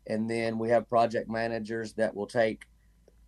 [0.07, 2.65] and then we have project managers that will take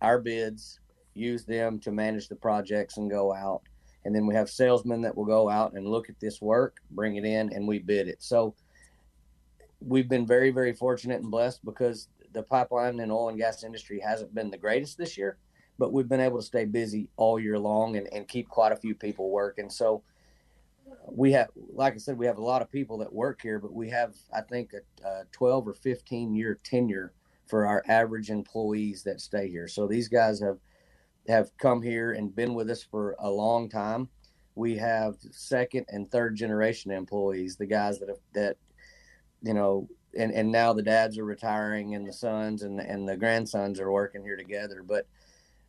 [0.02, 0.80] our bids
[1.14, 3.62] use them to manage the projects and go out
[4.06, 7.16] and then we have salesmen that will go out and look at this work, bring
[7.16, 8.22] it in, and we bid it.
[8.22, 8.54] So
[9.80, 13.98] we've been very, very fortunate and blessed because the pipeline and oil and gas industry
[13.98, 15.38] hasn't been the greatest this year,
[15.76, 18.76] but we've been able to stay busy all year long and, and keep quite a
[18.76, 19.68] few people working.
[19.68, 20.04] So
[21.08, 23.72] we have, like I said, we have a lot of people that work here, but
[23.72, 27.12] we have, I think, a, a 12 or 15 year tenure
[27.46, 29.68] for our average employees that stay here.
[29.68, 30.58] So these guys have
[31.28, 34.08] have come here and been with us for a long time.
[34.54, 38.56] We have second and third generation employees, the guys that have that
[39.42, 43.16] you know, and and now the dads are retiring and the sons and and the
[43.16, 44.82] grandsons are working here together.
[44.86, 45.06] But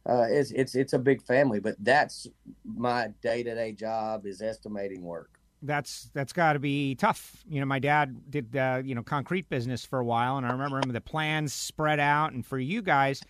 [0.07, 1.59] uh, it's it's it's a big family.
[1.59, 2.27] But that's
[2.63, 5.39] my day to day job is estimating work.
[5.61, 7.43] That's that's got to be tough.
[7.49, 10.51] You know, my dad did uh, you know concrete business for a while, and I
[10.51, 12.31] remember him the plans spread out.
[12.31, 13.21] And for you guys,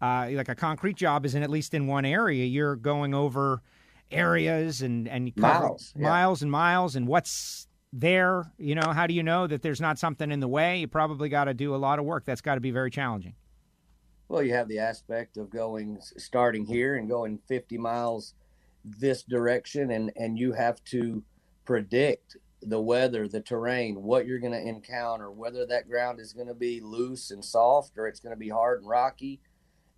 [0.00, 2.44] uh, like a concrete job isn't at least in one area.
[2.46, 3.62] You're going over
[4.10, 6.08] areas and and miles, yeah.
[6.08, 8.50] miles and miles, and what's there.
[8.58, 10.78] You know, how do you know that there's not something in the way?
[10.78, 12.24] You probably got to do a lot of work.
[12.24, 13.34] That's got to be very challenging.
[14.32, 18.32] Well, you have the aspect of going starting here and going 50 miles
[18.82, 21.22] this direction, and and you have to
[21.66, 26.46] predict the weather, the terrain, what you're going to encounter, whether that ground is going
[26.46, 29.38] to be loose and soft or it's going to be hard and rocky.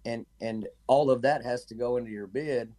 [0.04, 2.72] And and all of that has to go into your bid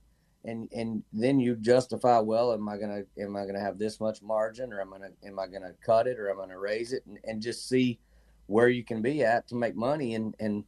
[0.43, 4.21] and and then you justify well am i gonna am i gonna have this much
[4.21, 6.91] margin or am i gonna am i gonna cut it or am i gonna raise
[6.91, 7.03] it?
[7.07, 7.97] And, and just see
[8.47, 10.65] where you can be at to make money and and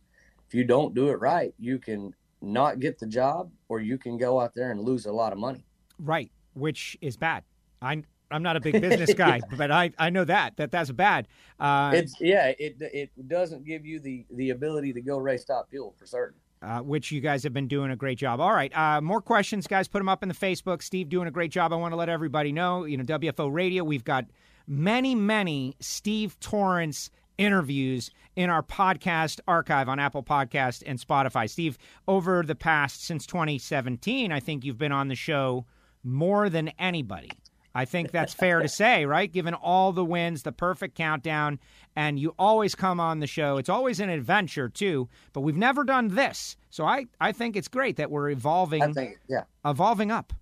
[0.48, 4.18] if you don't do it right you can not get the job or you can
[4.18, 5.66] go out there and lose a lot of money
[6.00, 7.44] right which is bad
[7.82, 9.56] i I'm not a big business guy, yeah.
[9.58, 11.30] but I, I know that that that's bad.
[11.62, 15.70] Uh, it's yeah, it it doesn't give you the the ability to go race top
[15.70, 18.40] fuel for certain uh, which you guys have been doing a great job.
[18.40, 19.88] All right, uh, more questions, guys.
[19.88, 20.82] Put them up in the Facebook.
[20.82, 21.72] Steve doing a great job.
[21.72, 23.84] I want to let everybody know, you know, WFO Radio.
[23.84, 24.26] We've got
[24.68, 31.50] many, many Steve Torrence interviews in our podcast archive on Apple Podcast and Spotify.
[31.50, 35.65] Steve, over the past since 2017, I think you've been on the show
[36.04, 37.32] more than anybody.
[37.78, 39.32] I think that's fair to say, right?
[39.32, 41.60] Given all the wins, the perfect countdown,
[41.95, 43.58] and you always come on the show.
[43.58, 46.58] It's always an adventure too, but we've never done this.
[46.71, 49.43] So I, I think it's great that we're evolving I think, yeah.
[49.63, 50.34] evolving up.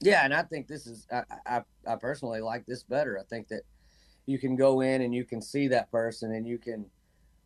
[0.00, 3.16] Yeah, and I think this is I, I, I personally like this better.
[3.16, 3.62] I think that
[4.30, 6.86] you can go in and you can see that person and you can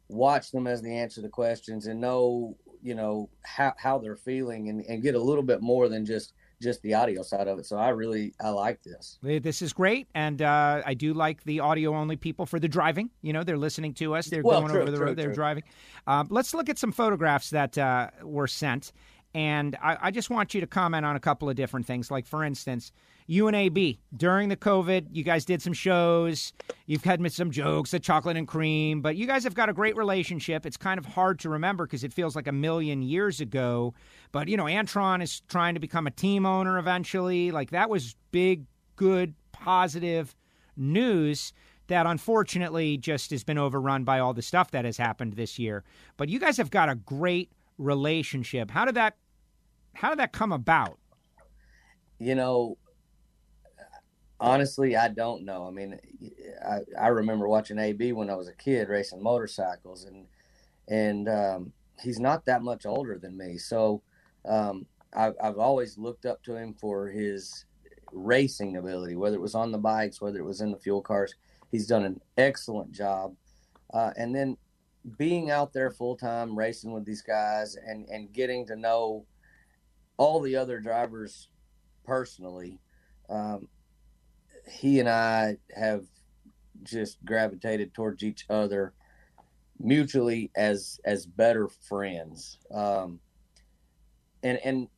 [0.09, 4.69] watch them as they answer the questions and know, you know, how, how they're feeling
[4.69, 7.67] and, and get a little bit more than just just the audio side of it.
[7.67, 9.19] So I really I like this.
[9.23, 13.11] This is great, and uh, I do like the audio only people for the driving.
[13.23, 14.27] You know, they're listening to us.
[14.27, 15.17] They're well, going true, over the true, road.
[15.17, 15.35] They're true.
[15.35, 15.65] driving.
[16.07, 18.93] Uh, let's look at some photographs that uh, were sent,
[19.35, 22.11] and I, I just want you to comment on a couple of different things.
[22.11, 22.93] Like for instance,
[23.29, 26.53] UNAB during the COVID, you guys did some shows.
[26.87, 29.97] You've had some jokes at Chocolate and Cream, but you guys have got a great
[29.97, 30.67] relationship.
[30.67, 33.95] It's kind of hard to remember because it feels like a million years ago.
[34.33, 37.51] But you know, Antron is trying to become a team owner eventually.
[37.51, 40.35] Like that was big, good, positive
[40.77, 41.53] news
[41.87, 45.85] that unfortunately just has been overrun by all the stuff that has happened this year.
[46.17, 48.71] But you guys have got a great relationship.
[48.71, 49.17] How did that
[49.95, 50.99] how did that come about?
[52.19, 52.77] You know,
[54.45, 55.67] honestly, I don't know.
[55.67, 55.99] I mean,
[56.65, 60.27] I, I remember watching AB when I was a kid racing motorcycles, and
[60.89, 63.57] and um, he's not that much older than me.
[63.57, 64.03] So
[64.45, 67.65] um, I, I've always looked up to him for his
[68.13, 71.35] racing ability, whether it was on the bikes, whether it was in the fuel cars.
[71.71, 73.35] He's done an excellent job.
[73.93, 74.57] Uh, and then
[75.19, 79.27] being out there full time racing with these guys and, and getting to know
[80.17, 81.49] all the other drivers
[82.05, 82.79] personally,
[83.29, 83.69] um,
[84.69, 86.05] he and I have
[86.83, 88.93] just gravitated towards each other
[89.79, 92.59] mutually as as better friends.
[92.71, 93.21] Um,
[94.43, 94.89] and and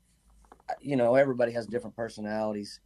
[0.80, 2.80] you know everybody has different personalities.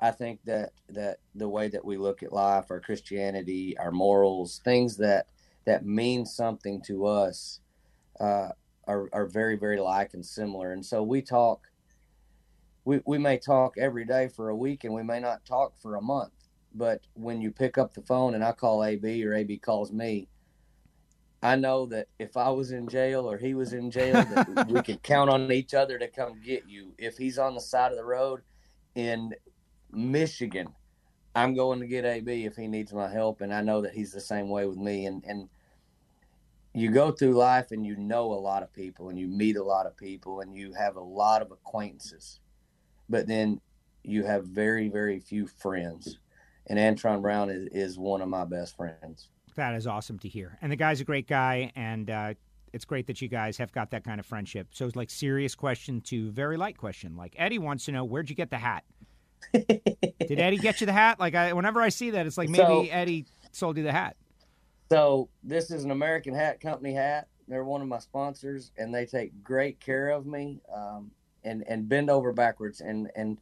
[0.00, 4.60] I think that that the way that we look at life, our Christianity, our morals,
[4.64, 5.26] things that
[5.64, 7.60] that mean something to us,
[8.20, 8.48] uh,
[8.86, 10.72] are are very very like and similar.
[10.72, 11.68] And so we talk.
[12.84, 15.96] We we may talk every day for a week, and we may not talk for
[15.96, 16.32] a month.
[16.74, 20.28] But when you pick up the phone and I call AB or AB calls me,
[21.42, 24.80] I know that if I was in jail or he was in jail, that we
[24.82, 26.94] could count on each other to come get you.
[26.98, 28.40] If he's on the side of the road
[28.94, 29.34] in
[29.90, 30.68] Michigan,
[31.34, 34.12] I'm going to get AB if he needs my help, and I know that he's
[34.12, 35.06] the same way with me.
[35.06, 35.48] And and
[36.74, 39.64] you go through life and you know a lot of people and you meet a
[39.64, 42.40] lot of people and you have a lot of acquaintances,
[43.12, 43.60] but then
[44.02, 46.18] you have very very few friends,
[46.66, 49.28] and Antron Brown is, is one of my best friends.
[49.54, 52.34] That is awesome to hear, and the guy's a great guy, and uh,
[52.72, 54.68] it's great that you guys have got that kind of friendship.
[54.72, 57.16] So it's like serious question to very light question.
[57.16, 58.84] Like Eddie wants to know where'd you get the hat?
[59.52, 61.20] Did Eddie get you the hat?
[61.20, 64.16] Like I, whenever I see that, it's like maybe so, Eddie sold you the hat.
[64.90, 67.28] So this is an American Hat Company hat.
[67.48, 71.10] They're one of my sponsors, and they take great care of me um,
[71.44, 72.80] and and bend over backwards.
[72.80, 73.38] And and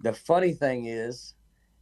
[0.00, 1.34] the funny thing is,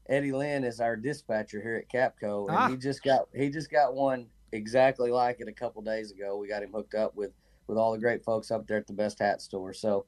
[0.09, 2.69] Eddie Lynn is our dispatcher here at Capco, and ah.
[2.69, 6.37] he just got he just got one exactly like it a couple days ago.
[6.37, 7.33] We got him hooked up with
[7.67, 9.73] with all the great folks up there at the Best Hat Store.
[9.73, 10.07] So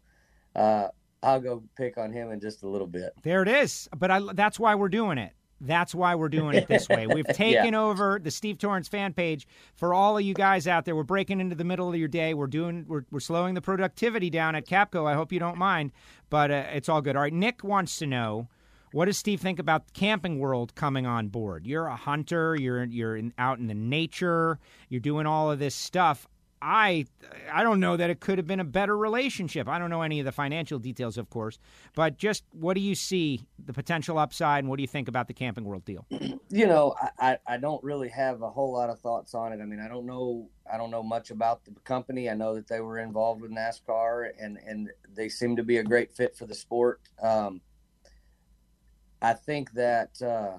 [0.55, 0.89] uh,
[1.23, 3.13] I'll go pick on him in just a little bit.
[3.23, 3.89] There it is.
[3.97, 5.33] But I, that's why we're doing it.
[5.61, 7.07] That's why we're doing it this way.
[7.07, 7.81] We've taken yeah.
[7.81, 10.95] over the Steve Torrence fan page for all of you guys out there.
[10.95, 12.35] We're breaking into the middle of your day.
[12.35, 15.07] We're doing we're, we're slowing the productivity down at Capco.
[15.07, 15.93] I hope you don't mind,
[16.31, 17.17] but uh, it's all good.
[17.17, 18.49] All right, Nick wants to know
[18.93, 21.67] what does Steve think about Camping World coming on board?
[21.67, 22.57] You're a hunter.
[22.57, 24.59] You're you're in, out in the nature.
[24.89, 26.27] You're doing all of this stuff.
[26.61, 27.07] I
[27.53, 29.69] I don't know that it could have been a better relationship.
[29.69, 31.59] I don't know any of the financial details, of course,
[31.95, 35.29] but just what do you see the potential upside, and what do you think about
[35.29, 36.07] the Camping World deal?
[36.51, 39.61] You know, I, I don't really have a whole lot of thoughts on it.
[39.61, 42.31] I mean, I don't know I don't know much about the company.
[42.31, 45.85] I know that they were involved with NASCAR, and and they seem to be a
[45.85, 47.01] great fit for the sport.
[47.23, 47.61] Um,
[49.21, 50.21] I think that.
[50.23, 50.59] Uh,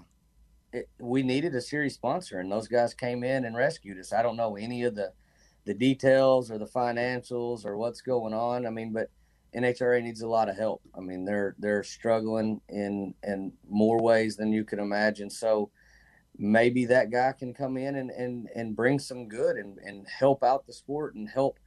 [0.71, 4.13] it, we needed a series sponsor, and those guys came in and rescued us.
[4.13, 5.13] I don't know any of the
[5.69, 8.65] the details or the financials or what's going on.
[8.65, 9.11] I mean, but
[9.55, 10.81] NHRA needs a lot of help.
[10.97, 15.29] I mean, they're they're struggling in in more ways than you can imagine.
[15.29, 15.69] So
[16.35, 20.43] maybe that guy can come in and and, and bring some good and, and help
[20.43, 21.59] out the sport and help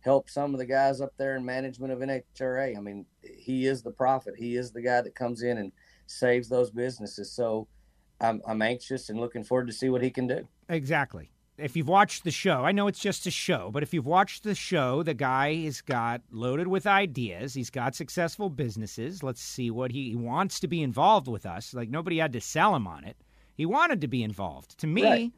[0.00, 2.76] help some of the guys up there in management of NHRA.
[2.76, 4.34] I mean, he is the prophet.
[4.36, 5.70] He is the guy that comes in and
[6.06, 7.30] saves those businesses.
[7.30, 7.68] So
[8.20, 10.48] I'm I'm anxious and looking forward to see what he can do.
[10.68, 14.06] Exactly if you've watched the show, I know it's just a show, but if you've
[14.06, 17.54] watched the show, the guy has got loaded with ideas.
[17.54, 19.22] He's got successful businesses.
[19.22, 21.72] Let's see what he, he wants to be involved with us.
[21.72, 23.16] Like nobody had to sell him on it.
[23.54, 24.78] He wanted to be involved.
[24.78, 25.32] To me, right.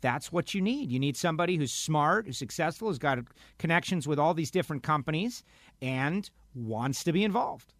[0.00, 0.92] that's what you need.
[0.92, 3.18] You need somebody who's smart, who's successful, who's got
[3.58, 5.42] connections with all these different companies,
[5.80, 7.72] and wants to be involved.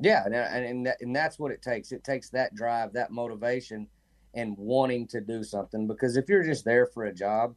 [0.00, 1.92] Yeah, and and, and that's what it takes.
[1.92, 3.86] It takes that drive, that motivation
[4.34, 7.54] and wanting to do something because if you're just there for a job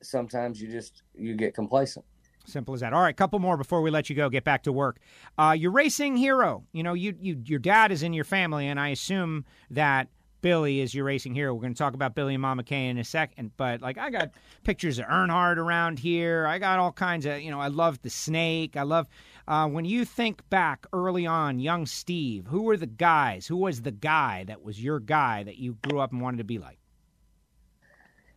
[0.00, 2.04] sometimes you just you get complacent
[2.46, 4.72] simple as that all right couple more before we let you go get back to
[4.72, 4.98] work
[5.38, 8.78] uh, your racing hero you know you, you your dad is in your family and
[8.78, 10.08] i assume that
[10.40, 11.52] Billy is your racing hero.
[11.52, 14.10] We're going to talk about Billy and Mama Kay in a second, but like I
[14.10, 14.30] got
[14.62, 16.46] pictures of Earnhardt around here.
[16.46, 18.76] I got all kinds of, you know, I love the snake.
[18.76, 19.08] I love
[19.48, 22.46] uh, when you think back early on, young Steve.
[22.46, 23.46] Who were the guys?
[23.46, 26.44] Who was the guy that was your guy that you grew up and wanted to
[26.44, 26.78] be like?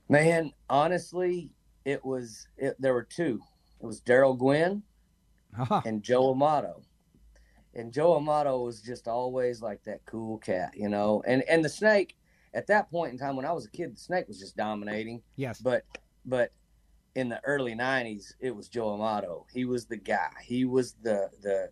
[0.10, 1.52] Man, honestly,
[1.86, 3.40] it was it, there were two.
[3.80, 4.82] It was Darrell Gwynn
[5.58, 5.82] uh-huh.
[5.86, 6.82] and Joe Amato
[7.74, 11.24] and Joe Amato was just always like that cool cat, you know.
[11.26, 12.18] And and the snake
[12.54, 15.22] at that point in time when I was a kid, the snake was just dominating.
[15.36, 15.60] Yes.
[15.62, 15.84] But
[16.26, 16.52] but
[17.16, 19.46] in the early '90s, it was Joe Amato.
[19.54, 20.32] He was the guy.
[20.44, 21.70] He was the the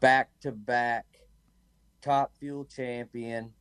[0.00, 1.06] back to back
[2.02, 3.52] top fuel champion.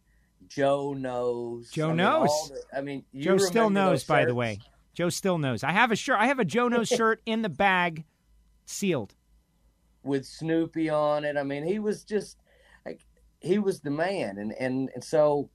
[0.47, 1.71] Joe knows.
[1.71, 2.51] Joe I mean, knows.
[2.51, 4.03] The, I mean, Joe still knows.
[4.03, 4.59] By the way,
[4.93, 5.63] Joe still knows.
[5.63, 6.17] I have a shirt.
[6.19, 8.05] I have a Joe knows shirt in the bag,
[8.65, 9.13] sealed
[10.03, 11.35] with Snoopy on it.
[11.35, 12.37] I mean, he was just
[12.85, 13.01] like
[13.41, 15.49] he was the man, and and and so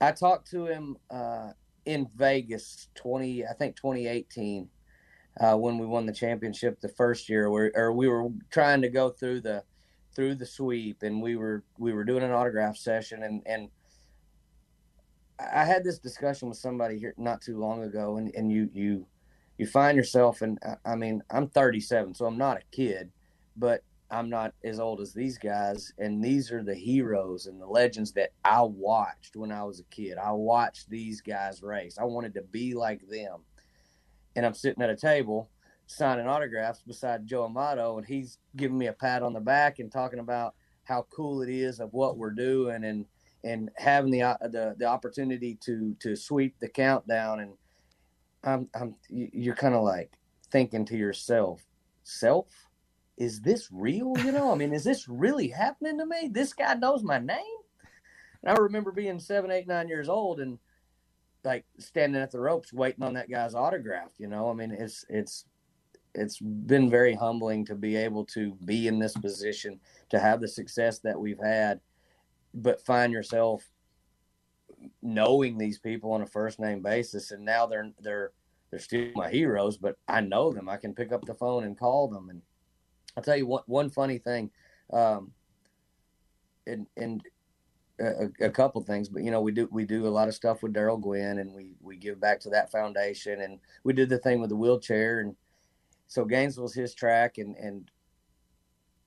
[0.00, 1.52] I talked to him uh,
[1.84, 4.68] in Vegas, twenty I think twenty eighteen.
[5.40, 8.90] Uh, when we won the championship the first year, where or we were trying to
[8.90, 9.64] go through the
[10.14, 13.70] through the sweep, and we were we were doing an autograph session, and and
[15.38, 19.06] I had this discussion with somebody here not too long ago, and and you you
[19.58, 23.10] you find yourself, and I mean I'm 37, so I'm not a kid,
[23.56, 23.82] but
[24.12, 25.92] I'm not as old as these guys.
[25.98, 29.84] And these are the heroes and the legends that I watched when I was a
[29.84, 30.18] kid.
[30.18, 31.96] I watched these guys race.
[31.98, 33.40] I wanted to be like them.
[34.36, 35.48] And I'm sitting at a table
[35.86, 39.90] signing autographs beside Joe Amato, and he's giving me a pat on the back and
[39.90, 40.54] talking about
[40.84, 43.06] how cool it is of what we're doing and
[43.44, 47.52] and having the uh, the, the opportunity to to sweep the countdown and
[48.44, 50.12] I'm I'm you're kind of like
[50.50, 51.62] thinking to yourself,
[52.04, 52.68] self
[53.16, 54.14] is this real?
[54.18, 56.28] You know, I mean, is this really happening to me?
[56.30, 57.38] This guy knows my name.
[58.42, 60.58] And I remember being seven, eight, nine years old and
[61.44, 64.10] like standing at the ropes waiting on that guy's autograph.
[64.18, 65.44] You know, I mean, it's it's
[66.14, 70.48] it's been very humbling to be able to be in this position, to have the
[70.48, 71.80] success that we've had,
[72.54, 73.64] but find yourself
[75.00, 78.32] knowing these people on a first name basis, and now they're they're
[78.70, 80.68] they're still my heroes, but I know them.
[80.68, 82.30] I can pick up the phone and call them.
[82.30, 82.40] And
[83.16, 84.50] I'll tell you one one funny thing,
[84.92, 85.32] um,
[86.66, 87.22] and and
[88.00, 90.62] a, a, couple things, but you know we do we do a lot of stuff
[90.62, 94.18] with Darrell Gwynn, and we we give back to that foundation, and we did the
[94.18, 95.36] thing with the wheelchair, and
[96.06, 97.90] so Gainesville's his track, and and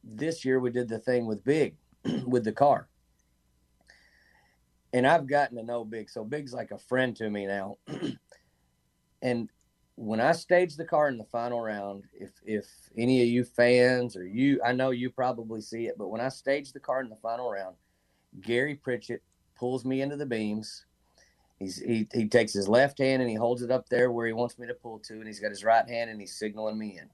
[0.03, 1.75] this year we did the thing with Big,
[2.25, 2.87] with the car,
[4.93, 7.77] and I've gotten to know Big, so Big's like a friend to me now,
[9.21, 9.49] and
[9.95, 12.65] when I stage the car in the final round, if if
[12.97, 16.29] any of you fans or you, I know you probably see it, but when I
[16.29, 17.75] stage the car in the final round
[18.41, 19.21] Gary Pritchett
[19.55, 20.85] pulls me into the beams.
[21.59, 24.33] He's, he, he takes his left hand and he holds it up there where he
[24.33, 26.97] wants me to pull to, and he's got his right hand and he's signaling me
[27.01, 27.09] in.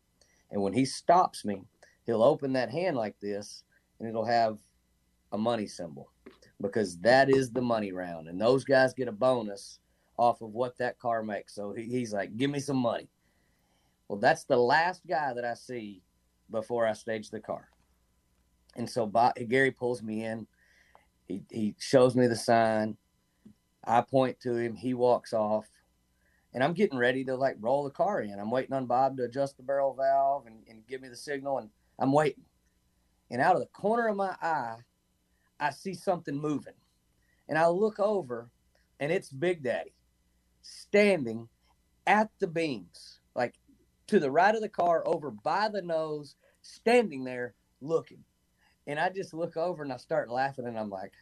[0.49, 1.61] And when he stops me,
[2.05, 3.63] he'll open that hand like this
[3.99, 4.57] and it'll have
[5.31, 6.09] a money symbol
[6.59, 8.27] because that is the money round.
[8.27, 9.79] And those guys get a bonus
[10.21, 11.55] off of what that car makes.
[11.55, 13.09] So he, he's like, give me some money.
[14.07, 16.03] Well, that's the last guy that I see
[16.51, 17.69] before I stage the car.
[18.75, 20.45] And so Bob, Gary pulls me in.
[21.27, 22.97] He he shows me the sign.
[23.83, 24.75] I point to him.
[24.75, 25.65] He walks off,
[26.53, 28.39] and I'm getting ready to like roll the car in.
[28.39, 31.57] I'm waiting on Bob to adjust the barrel valve and, and give me the signal,
[31.57, 32.43] and I'm waiting.
[33.31, 34.77] And out of the corner of my eye,
[35.59, 36.75] I see something moving,
[37.49, 38.51] and I look over,
[38.99, 39.93] and it's Big Daddy
[40.61, 41.47] standing
[42.07, 43.55] at the beams, like
[44.07, 48.23] to the right of the car, over by the nose, standing there looking.
[48.87, 51.13] And I just look over and I start laughing and I'm like,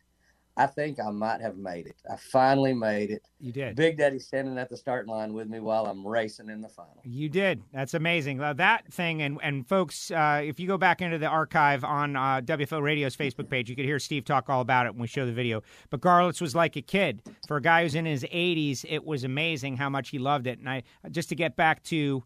[0.60, 1.96] I think I might have made it.
[2.12, 3.24] I finally made it.
[3.40, 3.78] You did.
[3.78, 7.02] Big Daddy standing at the starting line with me while I'm racing in the final.
[7.06, 7.64] You did.
[7.72, 8.40] That's amazing.
[8.40, 12.42] That thing, and and folks, uh, if you go back into the archive on uh,
[12.42, 15.26] WFO Radio's Facebook page, you could hear Steve talk all about it when we show
[15.26, 15.64] the video.
[15.92, 17.22] But Garlits was like a kid.
[17.48, 20.60] For a guy who's in his 80s, it was amazing how much he loved it.
[20.60, 22.22] And I just to get back to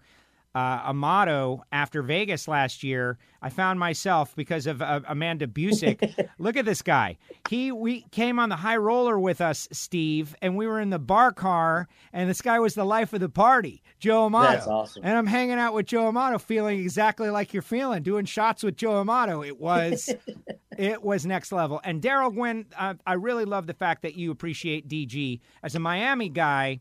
[0.56, 6.30] uh, Amato after Vegas last year, I found myself because of uh, Amanda Busick.
[6.38, 7.18] look at this guy.
[7.50, 11.00] He we came on the high roller with us, Steve, and we were in the
[11.00, 14.52] bar car, and this guy was the life of the party, Joe Amato.
[14.52, 15.04] That's awesome.
[15.04, 18.78] And I'm hanging out with Joe Amato, feeling exactly like you're feeling, doing shots with
[18.78, 19.44] Joe Amato.
[19.44, 20.14] It was,
[20.78, 21.82] it was next level.
[21.84, 25.80] And Darrell Gwynn, uh, I really love the fact that you appreciate DG as a
[25.80, 26.80] Miami guy.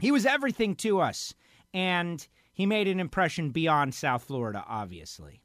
[0.00, 1.34] He was everything to us,
[1.72, 2.26] and
[2.60, 5.40] he made an impression beyond South Florida, obviously.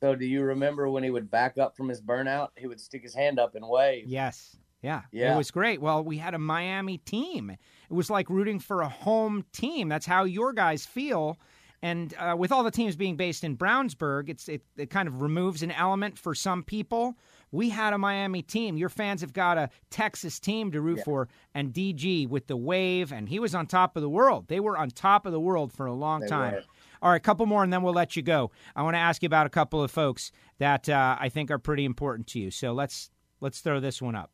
[0.00, 2.48] So, do you remember when he would back up from his burnout?
[2.56, 4.06] He would stick his hand up and wave.
[4.06, 4.56] Yes.
[4.80, 5.02] Yeah.
[5.12, 5.34] yeah.
[5.34, 5.82] It was great.
[5.82, 7.50] Well, we had a Miami team.
[7.50, 9.90] It was like rooting for a home team.
[9.90, 11.38] That's how your guys feel.
[11.82, 15.20] And uh, with all the teams being based in Brownsburg, it's it, it kind of
[15.20, 17.18] removes an element for some people.
[17.50, 18.76] We had a Miami team.
[18.76, 21.04] Your fans have got a Texas team to root yeah.
[21.04, 24.48] for, and DG with the wave, and he was on top of the world.
[24.48, 26.54] They were on top of the world for a long they time.
[26.54, 26.62] Were.
[27.00, 28.50] All right, a couple more, and then we'll let you go.
[28.74, 31.58] I want to ask you about a couple of folks that uh, I think are
[31.58, 32.50] pretty important to you.
[32.50, 34.32] So let's let's throw this one up.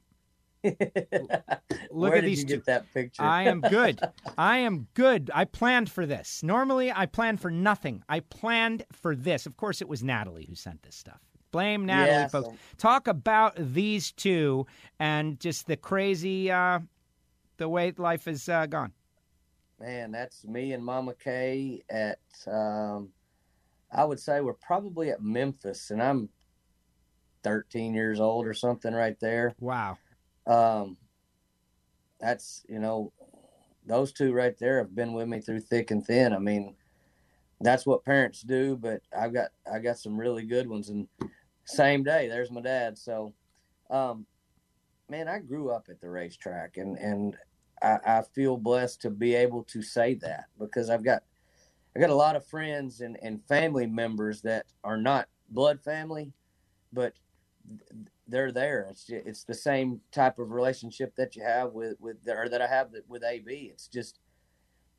[0.65, 0.79] Look
[1.91, 2.63] Where at these two.
[2.67, 3.23] that picture.
[3.23, 4.01] I am good.
[4.39, 5.31] I am good.
[5.35, 6.43] I planned for this.
[6.43, 8.03] Normally, I plan for nothing.
[8.09, 9.45] I planned for this.
[9.45, 11.21] Of course, it was Natalie who sent this stuff.
[11.55, 12.49] Blame Natalie, yeah, folks.
[12.79, 14.67] Talk about these two
[14.99, 16.81] and just the crazy, uh,
[17.59, 18.91] the way life has uh, gone.
[19.79, 23.11] Man, that's me and Mama Kay at, um,
[23.93, 26.29] I would say we're probably at Memphis, and I'm
[27.45, 29.55] 13 years old or something right there.
[29.61, 29.97] Wow.
[30.49, 30.97] Um,
[32.19, 33.13] that's, you know,
[33.87, 36.33] those two right there have been with me through thick and thin.
[36.33, 36.75] I mean,
[37.61, 41.07] that's what parents do, but I've got I got some really good ones and
[41.65, 42.29] same day.
[42.29, 42.99] There's my dad.
[42.99, 43.35] So,
[43.91, 44.27] um,
[45.09, 47.37] man, I grew up at the racetrack, and and
[47.83, 51.23] I, I, feel blessed to be able to say that because I've got
[51.97, 56.33] I got a lot of friends and and family members that are not blood family,
[56.93, 57.15] but
[58.29, 58.87] they're there.
[58.91, 62.67] It's it's the same type of relationship that you have with with or that I
[62.67, 63.71] have with AB.
[63.73, 64.19] It's just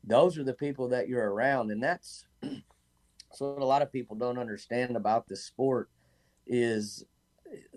[0.04, 2.26] those are the people that you're around, and that's
[3.32, 5.90] so what a lot of people don't understand about the sport
[6.46, 7.04] is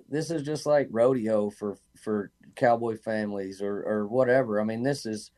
[0.10, 4.60] this is just like rodeo for for cowboy families or or whatever.
[4.60, 5.32] I mean, this is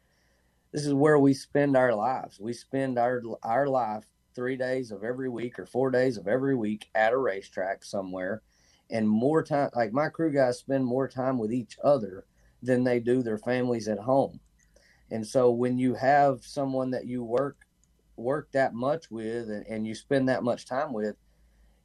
[0.71, 2.39] this is where we spend our lives.
[2.39, 6.55] We spend our our life three days of every week or four days of every
[6.55, 8.41] week at a racetrack somewhere,
[8.89, 9.69] and more time.
[9.75, 12.25] Like my crew guys spend more time with each other
[12.63, 14.39] than they do their families at home.
[15.09, 17.57] And so when you have someone that you work
[18.15, 21.15] work that much with and, and you spend that much time with,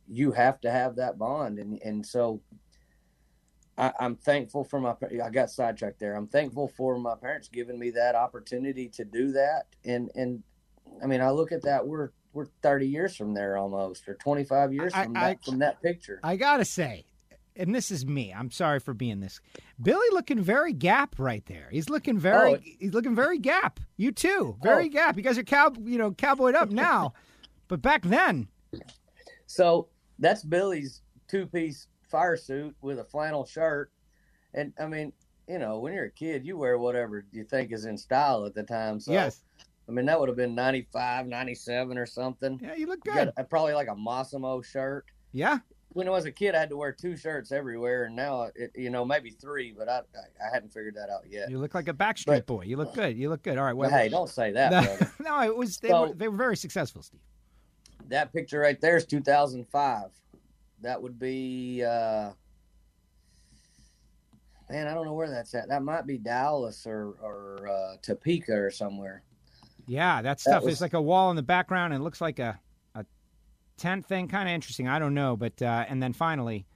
[0.08, 1.58] you have to have that bond.
[1.58, 2.40] And, and so
[3.78, 6.14] I, am thankful for my, I got sidetracked there.
[6.14, 9.66] I'm thankful for my parents giving me that opportunity to do that.
[9.84, 10.42] And, and
[11.02, 14.72] I mean, I look at that, we're, we're 30 years from there almost, or 25
[14.72, 16.20] years from, I, that, I, from that picture.
[16.22, 17.06] I got to say,
[17.56, 18.32] and this is me.
[18.32, 19.40] I'm sorry for being this.
[19.82, 21.68] Billy looking very gap right there.
[21.70, 23.80] He's looking very oh, he's looking very gap.
[23.96, 24.56] You too.
[24.58, 24.62] Oh.
[24.62, 24.90] Very oh.
[24.90, 25.16] gap.
[25.16, 27.14] You guys are cow you know, cowboyed up now.
[27.68, 28.48] but back then.
[29.46, 29.88] So
[30.18, 33.90] that's Billy's two piece fire suit with a flannel shirt.
[34.54, 35.12] And I mean,
[35.48, 38.54] you know, when you're a kid, you wear whatever you think is in style at
[38.54, 39.00] the time.
[39.00, 39.42] So yes.
[39.88, 42.58] I mean, that would have been 95, 97 or something.
[42.60, 43.30] Yeah, you look good.
[43.38, 45.04] You probably like a Mossimo shirt.
[45.32, 45.58] Yeah
[45.96, 48.70] when I was a kid, I had to wear two shirts everywhere, and now, it,
[48.74, 51.48] you know, maybe three, but I, I hadn't figured that out yet.
[51.48, 52.64] You look like a Backstreet but, Boy.
[52.64, 53.16] You look good.
[53.16, 53.56] You look good.
[53.56, 53.74] All right.
[53.74, 55.10] Well, hey, don't say that.
[55.20, 57.20] no, it was they, so, were, they were very successful, Steve.
[58.08, 60.10] That picture right there is 2005.
[60.82, 62.30] That would be, uh,
[64.70, 65.68] man, I don't know where that's at.
[65.68, 69.22] That might be Dallas or or uh, Topeka or somewhere.
[69.86, 72.38] Yeah, that stuff that was, is like a wall in the background and looks like
[72.38, 72.58] a
[72.94, 73.04] a
[73.76, 74.86] tent thing kind of interesting.
[74.88, 76.66] I don't know, but uh, and then finally,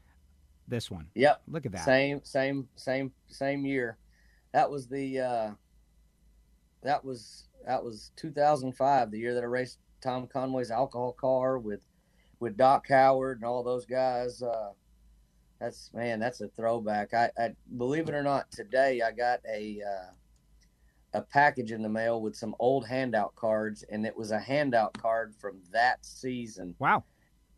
[0.66, 1.08] this one.
[1.14, 1.42] Yep.
[1.48, 1.84] Look at that.
[1.84, 3.98] Same, same, same, same year.
[4.52, 5.20] That was the.
[5.20, 5.50] Uh,
[6.82, 11.82] that was that was 2005, the year that I raced Tom Conway's alcohol car with
[12.38, 14.42] with Doc Howard and all those guys.
[14.42, 14.70] Uh,
[15.60, 17.12] that's man, that's a throwback.
[17.12, 20.12] I, I believe it or not, today I got a uh,
[21.12, 24.96] a package in the mail with some old handout cards, and it was a handout
[25.00, 26.74] card from that season.
[26.78, 27.04] Wow.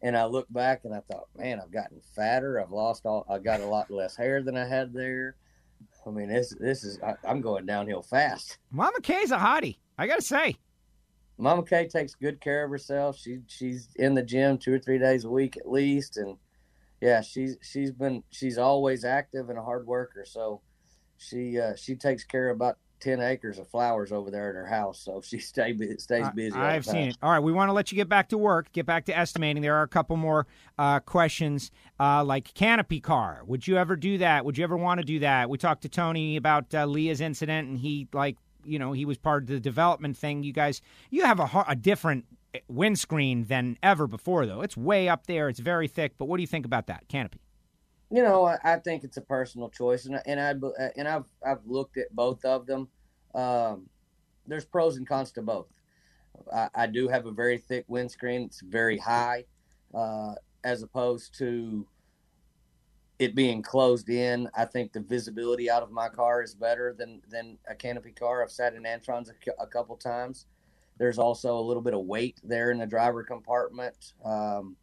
[0.02, 2.60] And I looked back and I thought, man, I've gotten fatter.
[2.60, 3.24] I've lost all.
[3.30, 5.36] I got a lot less hair than I had there.
[6.04, 6.98] I mean, this this is.
[7.02, 8.58] I, am going downhill fast.
[8.72, 9.76] Mama Kay's a hottie.
[9.96, 10.56] I gotta say.
[11.42, 13.18] Mama Kay takes good care of herself.
[13.18, 16.36] She she's in the gym two or three days a week at least, and
[17.00, 20.24] yeah, she's she's been she's always active and a hard worker.
[20.24, 20.60] So
[21.18, 24.66] she uh, she takes care of about 10 acres of flowers over there at her
[24.66, 26.56] house, so she stay, stays busy.
[26.56, 27.18] I've seen it.
[27.20, 29.62] All right, we want to let you get back to work, get back to estimating.
[29.62, 30.46] There are a couple more
[30.78, 33.42] uh, questions, uh, like canopy car.
[33.46, 34.44] Would you ever do that?
[34.44, 35.50] Would you ever want to do that?
[35.50, 39.18] We talked to Tony about uh, Leah's incident, and he, like, you know, he was
[39.18, 40.42] part of the development thing.
[40.42, 42.26] You guys, you have a, a different
[42.68, 44.60] windscreen than ever before, though.
[44.60, 47.40] It's way up there, it's very thick, but what do you think about that canopy?
[48.12, 50.54] you know, I, think it's a personal choice, and and I
[50.96, 52.88] and I've I've looked at both of them.
[53.34, 53.88] Um,
[54.46, 55.66] there's pros and cons to both.
[56.54, 59.46] I, I, do have a very thick windscreen; it's very high,
[59.94, 61.86] uh, as opposed to
[63.22, 64.48] it being closed in.
[64.54, 68.42] I think the visibility out of my car is better than than a canopy car.
[68.42, 70.46] I've sat in Antron's a, a couple times.
[70.98, 74.12] There's also a little bit of weight there in the driver compartment.
[74.24, 74.76] Um,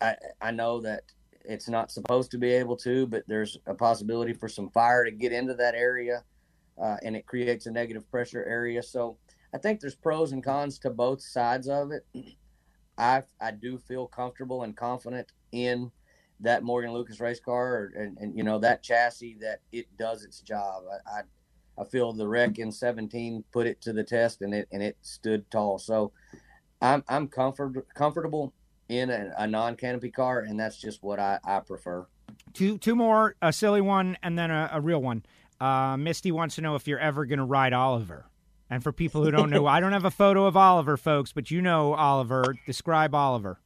[0.00, 1.02] I I know that
[1.44, 5.10] it's not supposed to be able to, but there's a possibility for some fire to
[5.10, 6.22] get into that area,
[6.80, 8.82] uh, and it creates a negative pressure area.
[8.82, 9.18] So
[9.52, 12.06] I think there's pros and cons to both sides of it.
[12.98, 15.90] I I do feel comfortable and confident in
[16.40, 20.40] that Morgan Lucas race car, and, and you know that chassis that it does its
[20.40, 20.84] job.
[20.90, 21.22] I, I
[21.80, 24.96] I feel the wreck in 17 put it to the test, and it and it
[25.02, 25.78] stood tall.
[25.78, 26.12] So
[26.82, 28.52] I'm I'm comfort comfortable
[28.88, 32.06] in a, a non canopy car, and that's just what I, I prefer.
[32.52, 35.24] Two two more, a silly one and then a, a real one.
[35.60, 38.26] Uh, Misty wants to know if you're ever going to ride Oliver.
[38.70, 41.50] And for people who don't know, I don't have a photo of Oliver, folks, but
[41.50, 42.56] you know Oliver.
[42.66, 43.60] Describe Oliver.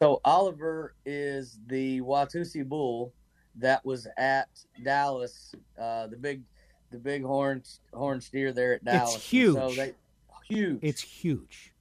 [0.00, 3.12] So Oliver is the Watusi bull
[3.56, 4.48] that was at
[4.82, 6.42] Dallas, uh, the big,
[6.90, 9.16] the big horn horn steer there at Dallas.
[9.16, 9.54] It's huge.
[9.54, 9.92] so they
[10.48, 10.78] huge.
[10.80, 11.74] It's huge.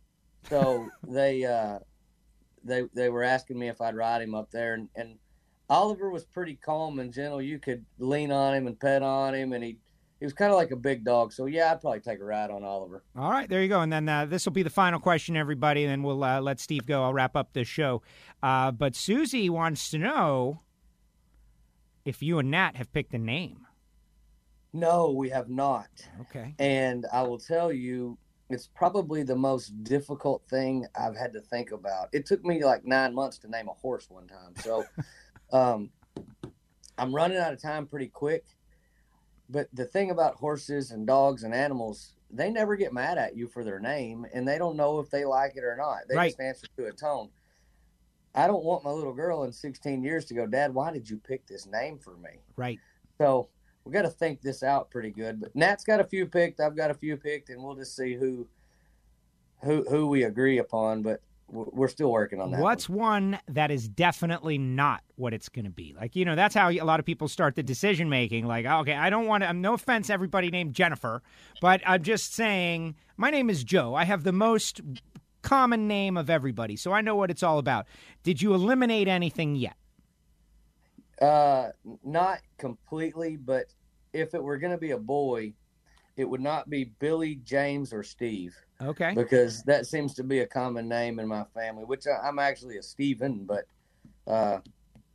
[0.49, 1.79] So they uh,
[2.65, 5.17] they they were asking me if I'd ride him up there, and, and
[5.69, 7.41] Oliver was pretty calm and gentle.
[7.41, 9.77] You could lean on him and pet on him, and he
[10.19, 11.31] he was kind of like a big dog.
[11.31, 13.03] So yeah, I'd probably take a ride on Oliver.
[13.17, 13.81] All right, there you go.
[13.81, 15.83] And then uh, this will be the final question, everybody.
[15.85, 17.03] And then we'll uh, let Steve go.
[17.03, 18.01] I'll wrap up this show.
[18.43, 20.61] Uh, but Susie wants to know
[22.03, 23.65] if you and Nat have picked a name.
[24.73, 25.87] No, we have not.
[26.21, 26.53] Okay.
[26.59, 28.17] And I will tell you,
[28.49, 32.09] it's probably the most difficult thing I've had to think about.
[32.11, 34.53] It took me like nine months to name a horse one time.
[34.57, 34.83] So
[35.53, 35.91] um,
[36.97, 38.43] I'm running out of time pretty quick.
[39.49, 43.47] But the thing about horses and dogs and animals, they never get mad at you
[43.47, 46.01] for their name and they don't know if they like it or not.
[46.07, 46.29] They right.
[46.29, 47.29] just answer to a tone.
[48.35, 51.17] I don't want my little girl in 16 years to go, Dad, why did you
[51.17, 52.41] pick this name for me?
[52.55, 52.79] Right.
[53.17, 53.49] So
[53.83, 55.41] we got to think this out pretty good.
[55.41, 58.13] But Nat's got a few picked, I've got a few picked, and we'll just see
[58.13, 58.47] who
[59.61, 61.21] who who we agree upon, but
[61.51, 62.61] we're still working on that.
[62.61, 63.31] What's one.
[63.31, 65.95] one that is definitely not what it's going to be?
[65.97, 68.45] Like, you know, that's how a lot of people start the decision making.
[68.45, 71.21] Like, okay, I don't want to, I'm no offense, everybody named Jennifer,
[71.61, 73.95] but I'm just saying, my name is Joe.
[73.95, 74.81] I have the most
[75.41, 77.85] common name of everybody, so I know what it's all about.
[78.23, 79.75] Did you eliminate anything yet?
[81.21, 81.69] Uh,
[82.03, 83.65] not completely, but
[84.13, 85.53] if it were going to be a boy,
[86.19, 88.53] it would not be Billy, James, or Steve.
[88.81, 89.13] Okay.
[89.15, 92.77] Because that seems to be a common name in my family, which I, am actually
[92.77, 93.63] a Stephen, but
[94.27, 94.59] uh,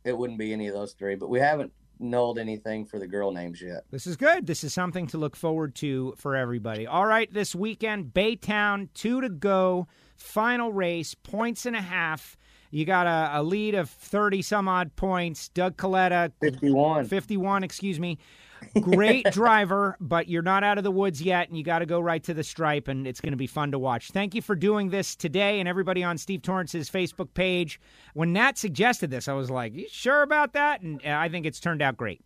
[0.03, 1.13] it wouldn't be any of those three.
[1.13, 3.83] But we haven't nulled anything for the girl names yet.
[3.91, 4.47] This is good.
[4.47, 6.87] This is something to look forward to for everybody.
[6.87, 9.87] All right, this weekend, Baytown, two to go,
[10.17, 12.35] final race, points and a half.
[12.71, 15.49] You got a, a lead of 30 some odd points.
[15.49, 17.05] Doug Kalitta, 51.
[17.05, 18.17] 51, excuse me.
[18.81, 21.99] Great driver, but you're not out of the woods yet, and you got to go
[21.99, 24.11] right to the stripe, and it's going to be fun to watch.
[24.11, 27.79] Thank you for doing this today, and everybody on Steve Torrence's Facebook page.
[28.13, 31.45] When Nat suggested this, I was like, "You sure about that?" And uh, I think
[31.45, 32.21] it's turned out great.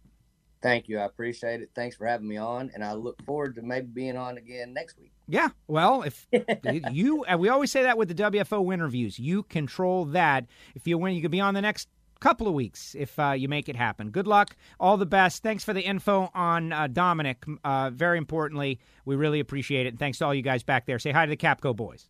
[0.61, 0.99] Thank you.
[0.99, 1.69] I appreciate it.
[1.73, 4.97] Thanks for having me on, and I look forward to maybe being on again next
[4.97, 5.13] week.
[5.27, 6.27] Yeah, well, if
[6.91, 10.47] you, we always say that with the WFO interviews, you control that.
[10.75, 11.87] If you win, you could be on the next
[12.19, 14.09] couple of weeks if uh, you make it happen.
[14.09, 14.55] Good luck.
[14.79, 15.43] All the best.
[15.43, 17.43] Thanks for the info on uh, Dominic.
[17.63, 19.89] Uh, very importantly, we really appreciate it.
[19.89, 20.99] And thanks to all you guys back there.
[20.99, 22.09] Say hi to the Capco boys.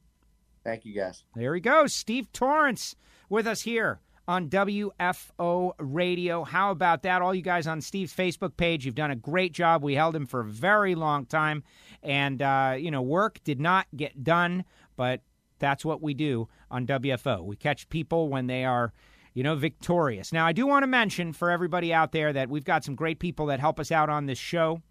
[0.64, 1.24] Thank you, guys.
[1.36, 1.93] There he goes.
[1.93, 2.95] Steve Torrence
[3.30, 6.43] with us here on WFO Radio.
[6.43, 7.22] How about that?
[7.22, 9.84] All you guys on Steve's Facebook page, you've done a great job.
[9.84, 11.64] We held him for a very long time.
[12.03, 15.22] And, uh, you know, work did not get done, but
[15.57, 17.43] that's what we do on WFO.
[17.43, 18.93] We catch people when they are
[19.34, 20.34] you know, victorious.
[20.34, 23.19] Now, I do want to mention for everybody out there that we've got some great
[23.19, 24.82] people that help us out on this show.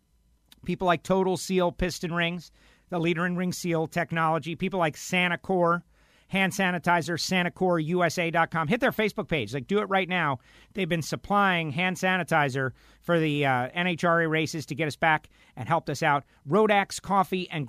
[0.65, 2.51] People like Total Seal Piston Rings,
[2.91, 4.57] the leader in ring seal technology.
[4.57, 5.83] People like SaniCore,
[6.29, 8.69] hand sanitizer, SaniCoreUSA.com.
[8.69, 9.55] Hit their Facebook page.
[9.55, 10.39] Like, do it right now.
[10.75, 15.69] They've been supplying hand sanitizer for the uh, NHRA races to get us back and
[15.69, 16.25] helped us out.
[16.49, 17.67] Rodax Coffee and.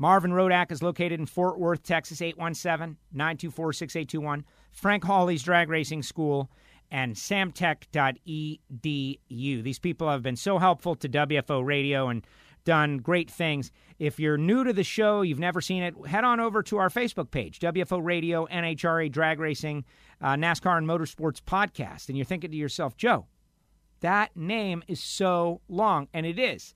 [0.00, 4.44] Marvin Rodak is located in Fort Worth, Texas, 817 924 6821.
[4.72, 6.50] Frank Hawley's Drag Racing School,
[6.90, 9.62] and samtech.edu.
[9.62, 12.26] These people have been so helpful to WFO Radio and
[12.64, 13.70] done great things.
[13.98, 16.88] If you're new to the show, you've never seen it, head on over to our
[16.88, 19.84] Facebook page, WFO Radio, NHRA Drag Racing,
[20.20, 22.08] uh, NASCAR and Motorsports Podcast.
[22.08, 23.26] And you're thinking to yourself, Joe,
[24.00, 26.08] that name is so long.
[26.12, 26.74] And it is.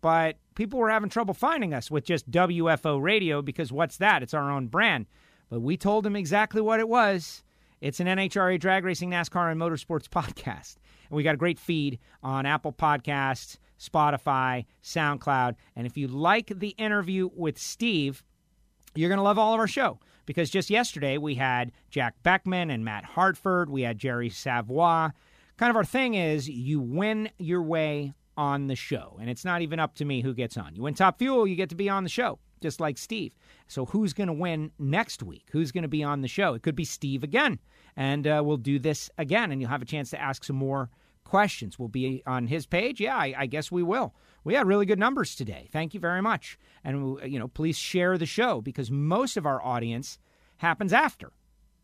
[0.00, 4.22] But people were having trouble finding us with just WFO Radio because what's that?
[4.22, 5.06] It's our own brand.
[5.54, 7.44] But we told them exactly what it was.
[7.80, 10.78] It's an NHRA Drag Racing, NASCAR, and Motorsports podcast.
[11.08, 15.54] And we got a great feed on Apple Podcasts, Spotify, SoundCloud.
[15.76, 18.24] And if you like the interview with Steve,
[18.96, 22.68] you're going to love all of our show because just yesterday we had Jack Beckman
[22.68, 23.70] and Matt Hartford.
[23.70, 25.10] We had Jerry Savoy.
[25.56, 29.16] Kind of our thing is you win your way on the show.
[29.20, 30.74] And it's not even up to me who gets on.
[30.74, 33.36] You win Top Fuel, you get to be on the show just like Steve.
[33.68, 35.44] So who's going to win next week?
[35.52, 36.54] Who's going to be on the show?
[36.54, 37.58] It could be Steve again,
[37.94, 40.88] and uh, we'll do this again, and you'll have a chance to ask some more
[41.24, 41.78] questions.
[41.78, 43.02] We'll be on his page.
[43.02, 44.14] Yeah, I, I guess we will.
[44.44, 45.68] We had really good numbers today.
[45.72, 49.62] Thank you very much, and you know, please share the show because most of our
[49.62, 50.18] audience
[50.56, 51.32] happens after.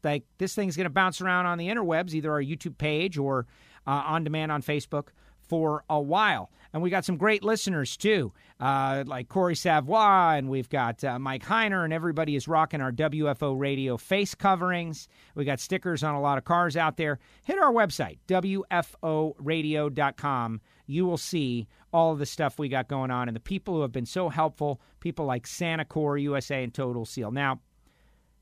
[0.02, 3.46] Like this thing's going to bounce around on the interwebs, either our YouTube page or
[3.86, 5.08] uh, on demand on Facebook
[5.50, 6.50] for a while.
[6.72, 11.18] And we got some great listeners too, uh, like Corey Savoy, and we've got uh,
[11.18, 15.08] Mike Heiner, and everybody is rocking our WFO radio face coverings.
[15.34, 17.18] We got stickers on a lot of cars out there.
[17.42, 20.60] Hit our website, WFOradio.com.
[20.86, 23.82] You will see all of the stuff we got going on and the people who
[23.82, 27.32] have been so helpful, people like SaniCore USA and Total Seal.
[27.32, 27.58] Now,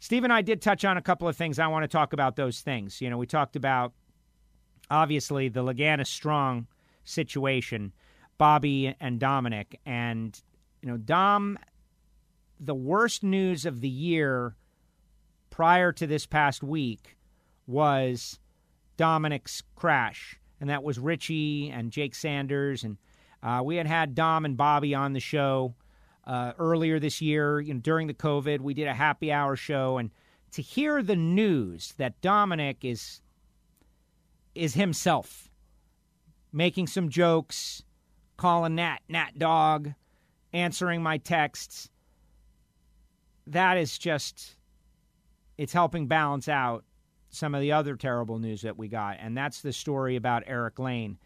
[0.00, 1.58] Steve and I did touch on a couple of things.
[1.58, 3.00] I want to talk about those things.
[3.00, 3.94] You know, we talked about
[4.90, 6.66] obviously the Lagana Strong
[7.08, 7.92] situation,
[8.36, 9.80] Bobby and Dominic.
[9.84, 10.40] And,
[10.82, 11.58] you know, Dom,
[12.60, 14.56] the worst news of the year
[15.50, 17.16] prior to this past week
[17.66, 18.38] was
[18.96, 20.38] Dominic's crash.
[20.60, 22.84] And that was Richie and Jake Sanders.
[22.84, 22.96] And
[23.42, 25.74] uh, we had had Dom and Bobby on the show
[26.26, 28.60] uh, earlier this year, you know, during the COVID.
[28.60, 29.98] We did a happy hour show.
[29.98, 30.10] And
[30.52, 33.20] to hear the news that Dominic is
[34.54, 35.48] is himself
[36.52, 37.82] making some jokes,
[38.36, 39.94] calling Nat Nat Dog,
[40.52, 41.90] answering my texts.
[43.46, 44.56] That is just
[45.56, 46.84] it's helping balance out
[47.30, 50.78] some of the other terrible news that we got, and that's the story about Eric
[50.78, 51.18] Lane.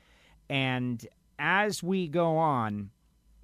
[0.49, 1.07] And
[1.39, 2.91] as we go on,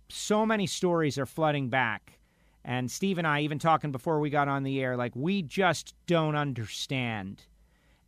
[0.09, 2.19] so many stories are flooding back
[2.65, 5.95] And Steve and I, even talking before we got on the air, like we just
[6.07, 7.45] don't understand.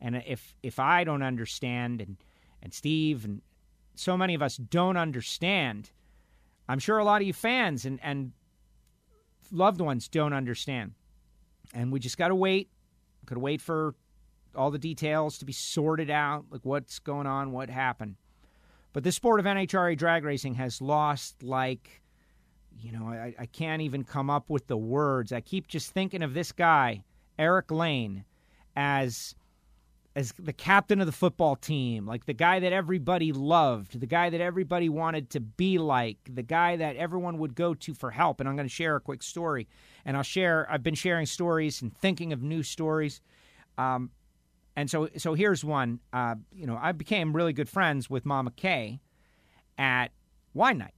[0.00, 2.16] And if if I don't understand, and
[2.62, 3.40] and Steve and
[4.00, 5.90] so many of us don't understand,
[6.68, 8.32] I'm sure a lot of you fans and and
[9.52, 10.92] loved ones don't understand.
[11.74, 12.70] And we just got to wait.
[13.26, 13.94] Could wait for
[14.56, 18.16] all the details to be sorted out, like what's going on, what happened.
[18.92, 22.02] But this sport of NHRA drag racing has lost, like,
[22.76, 25.32] you know, I, I can't even come up with the words.
[25.32, 27.04] I keep just thinking of this guy,
[27.38, 28.24] Eric Lane,
[28.74, 29.36] as
[30.16, 34.28] as the captain of the football team, like the guy that everybody loved, the guy
[34.28, 38.40] that everybody wanted to be like, the guy that everyone would go to for help.
[38.40, 39.68] And I'm going to share a quick story.
[40.04, 43.20] And I'll share, I've been sharing stories and thinking of new stories.
[43.78, 44.10] Um,
[44.74, 46.00] and so, so here's one.
[46.12, 49.00] Uh, you know, I became really good friends with Mama Kay
[49.78, 50.08] at
[50.54, 50.94] wine night,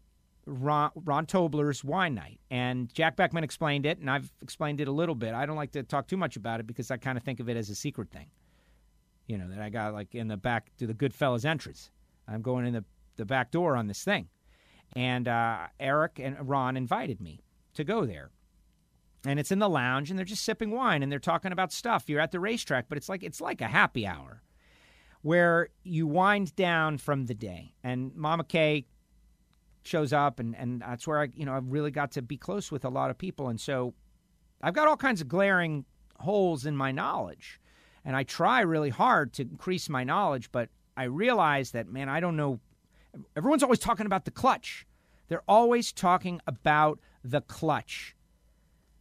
[0.46, 4.92] Ron, Ron Tobler's wine night, and Jack Beckman explained it, and I've explained it a
[4.92, 5.34] little bit.
[5.34, 7.48] I don't like to talk too much about it because I kind of think of
[7.48, 8.26] it as a secret thing.
[9.26, 11.90] You know, that I got like in the back to the Goodfellas entrance.
[12.28, 12.84] I'm going in the
[13.16, 14.28] the back door on this thing,
[14.94, 17.40] and uh, Eric and Ron invited me
[17.74, 18.30] to go there.
[19.24, 22.08] And it's in the lounge and they're just sipping wine and they're talking about stuff.
[22.08, 24.42] You're at the racetrack but it's like it's like a happy hour
[25.22, 27.74] where you wind down from the day.
[27.84, 28.86] And mama kay
[29.84, 32.70] shows up and, and that's where i you know I've really got to be close
[32.70, 33.48] with a lot of people.
[33.48, 33.94] And so
[34.60, 35.84] i've got all kinds of glaring
[36.18, 37.60] holes in my knowledge
[38.04, 42.20] and i try really hard to increase my knowledge but i realize that man i
[42.20, 42.60] don't know
[43.36, 44.86] everyone's always talking about the clutch
[45.28, 48.14] they're always talking about the clutch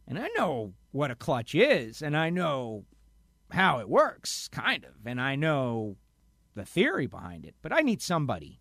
[0.06, 2.84] and I know what a clutch is, and I know
[3.50, 5.96] how it works, kind of, and I know
[6.54, 8.60] the theory behind it, but I need somebody.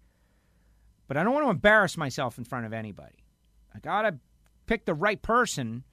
[1.08, 3.26] But I don't want to embarrass myself in front of anybody.
[3.76, 4.18] I got to
[4.66, 5.84] pick the right person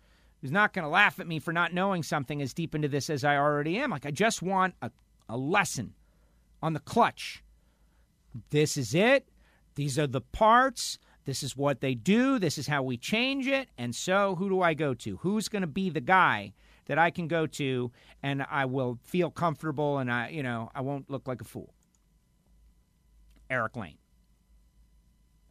[0.40, 3.10] who's not going to laugh at me for not knowing something as deep into this
[3.10, 3.90] as I already am.
[3.90, 4.90] Like, I just want a,
[5.28, 5.94] a lesson
[6.62, 7.42] on the clutch.
[8.50, 9.28] This is it.
[9.74, 10.98] These are the parts.
[11.24, 12.38] This is what they do.
[12.38, 13.68] This is how we change it.
[13.76, 15.18] And so, who do I go to?
[15.18, 16.52] Who's going to be the guy
[16.86, 17.90] that I can go to
[18.22, 21.74] and I will feel comfortable and I, you know, I won't look like a fool?
[23.50, 23.98] Eric Lane.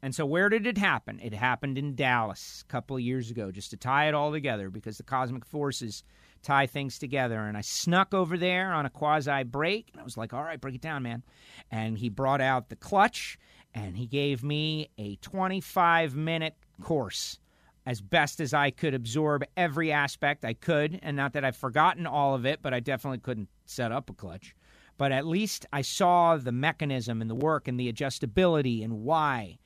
[0.01, 1.19] And so, where did it happen?
[1.21, 4.69] It happened in Dallas a couple of years ago, just to tie it all together
[4.69, 6.03] because the cosmic forces
[6.43, 7.39] tie things together.
[7.39, 10.61] And I snuck over there on a quasi break, and I was like, all right,
[10.61, 11.23] break it down, man.
[11.71, 13.39] And he brought out the clutch
[13.73, 17.39] and he gave me a 25 minute course
[17.85, 20.99] as best as I could absorb every aspect I could.
[21.03, 24.13] And not that I've forgotten all of it, but I definitely couldn't set up a
[24.13, 24.55] clutch.
[24.97, 29.59] But at least I saw the mechanism and the work and the adjustability and why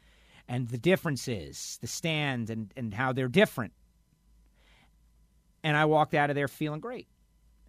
[0.52, 3.72] and the differences, the stand and, and how they're different.
[5.64, 7.08] And I walked out of there feeling great.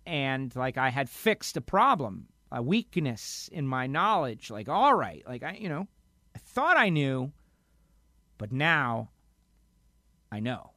[0.04, 4.50] And like I had fixed a problem, a weakness in my knowledge.
[4.50, 5.86] Like, all right, like I, you know,
[6.34, 7.30] I thought I knew,
[8.36, 9.10] but now
[10.32, 10.72] I know.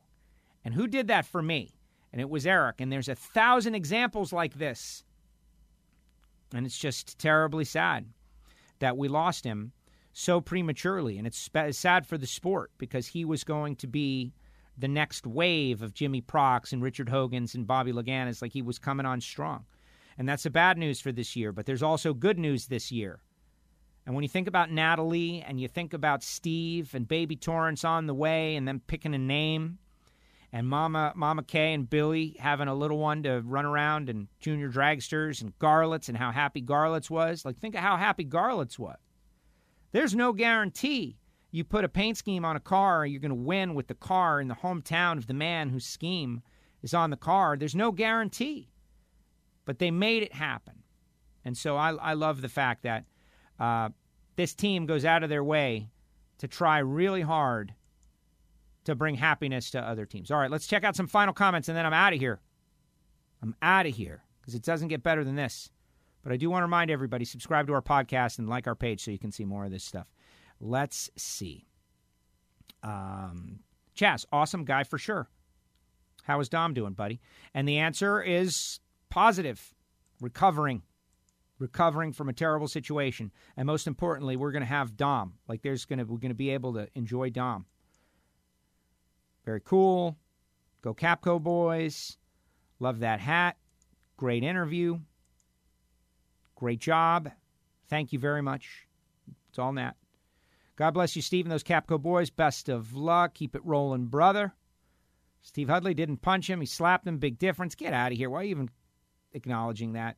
[0.63, 1.73] And who did that for me?
[2.13, 2.81] And it was Eric.
[2.81, 5.03] And there's a thousand examples like this.
[6.53, 8.05] And it's just terribly sad
[8.77, 9.71] that we lost him
[10.17, 11.17] so prematurely.
[11.17, 14.33] And it's sad for the sport because he was going to be
[14.77, 18.41] the next wave of Jimmy Procks and Richard Hogan's and Bobby Laganas.
[18.41, 19.65] Like he was coming on strong.
[20.17, 21.51] And that's the bad news for this year.
[21.51, 23.19] But there's also good news this year.
[24.05, 28.07] And when you think about Natalie and you think about Steve and baby Torrence on
[28.07, 29.79] the way and them picking a name
[30.53, 34.71] and Mama Mama Kay and Billy having a little one to run around and junior
[34.71, 38.95] dragsters and Garlits and how happy Garlits was, like think of how happy Garlits was.
[39.95, 41.15] There's no guarantee
[41.51, 44.41] you put a paint scheme on a car you're going to win with the car
[44.41, 46.41] in the hometown of the man whose scheme
[46.83, 47.55] is on the car.
[47.55, 48.67] There's no guarantee.
[49.63, 50.83] But they made it happen.
[51.45, 53.05] And so I, I love the fact that
[53.57, 53.87] uh,
[54.35, 55.87] this team goes out of their way
[56.39, 57.73] to try really hard
[58.83, 60.29] to bring happiness to other teams.
[60.29, 62.41] All right, let's check out some final comments and then I'm out of here.
[63.41, 65.71] I'm out of here because it doesn't get better than this.
[66.25, 69.03] But I do want to remind everybody subscribe to our podcast and like our page
[69.03, 70.07] so you can see more of this stuff.
[70.59, 71.67] Let's see.
[72.81, 73.59] Um,
[73.95, 75.29] Chaz, awesome guy for sure.
[76.23, 77.21] How is Dom doing, buddy?
[77.53, 79.75] And the answer is positive,
[80.19, 80.81] recovering
[81.59, 83.31] recovering from a terrible situation.
[83.55, 85.33] And most importantly, we're going to have Dom.
[85.47, 87.65] Like there's going to we're going to be able to enjoy Dom.
[89.45, 90.17] Very cool.
[90.81, 92.17] Go Capco boys.
[92.79, 93.57] Love that hat.
[94.17, 94.99] Great interview.
[96.55, 97.31] Great job.
[97.89, 98.87] Thank you very much.
[99.49, 99.93] It's all Nat.
[100.75, 102.29] God bless you, Steve, and those Capco boys.
[102.29, 103.33] Best of luck.
[103.33, 104.53] Keep it rolling, brother.
[105.41, 106.59] Steve Hudley didn't punch him.
[106.59, 107.17] He slapped him.
[107.17, 107.75] Big difference.
[107.75, 108.29] Get out of here.
[108.29, 108.69] Why are you even
[109.33, 110.17] acknowledging that?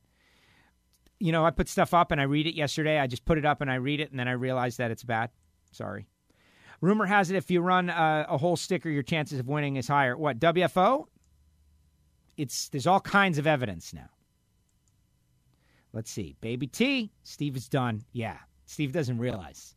[1.20, 2.98] You know, I put stuff up and I read it yesterday.
[2.98, 5.04] I just put it up and I read it and then I realize that it's
[5.04, 5.30] bad.
[5.70, 6.06] Sorry.
[6.80, 9.88] Rumor has it if you run a, a whole sticker, your chances of winning is
[9.88, 10.16] higher.
[10.16, 11.06] What, WFO?
[12.36, 14.08] It's There's all kinds of evidence now.
[15.92, 16.36] Let's see.
[16.40, 18.02] Baby T, Steve is done.
[18.12, 19.74] Yeah, Steve doesn't realize.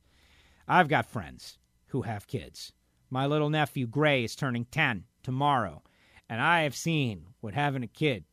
[0.67, 1.57] I've got friends
[1.87, 2.73] who have kids.
[3.09, 5.83] My little nephew Gray is turning 10 tomorrow,
[6.29, 8.25] and I have seen what having a kid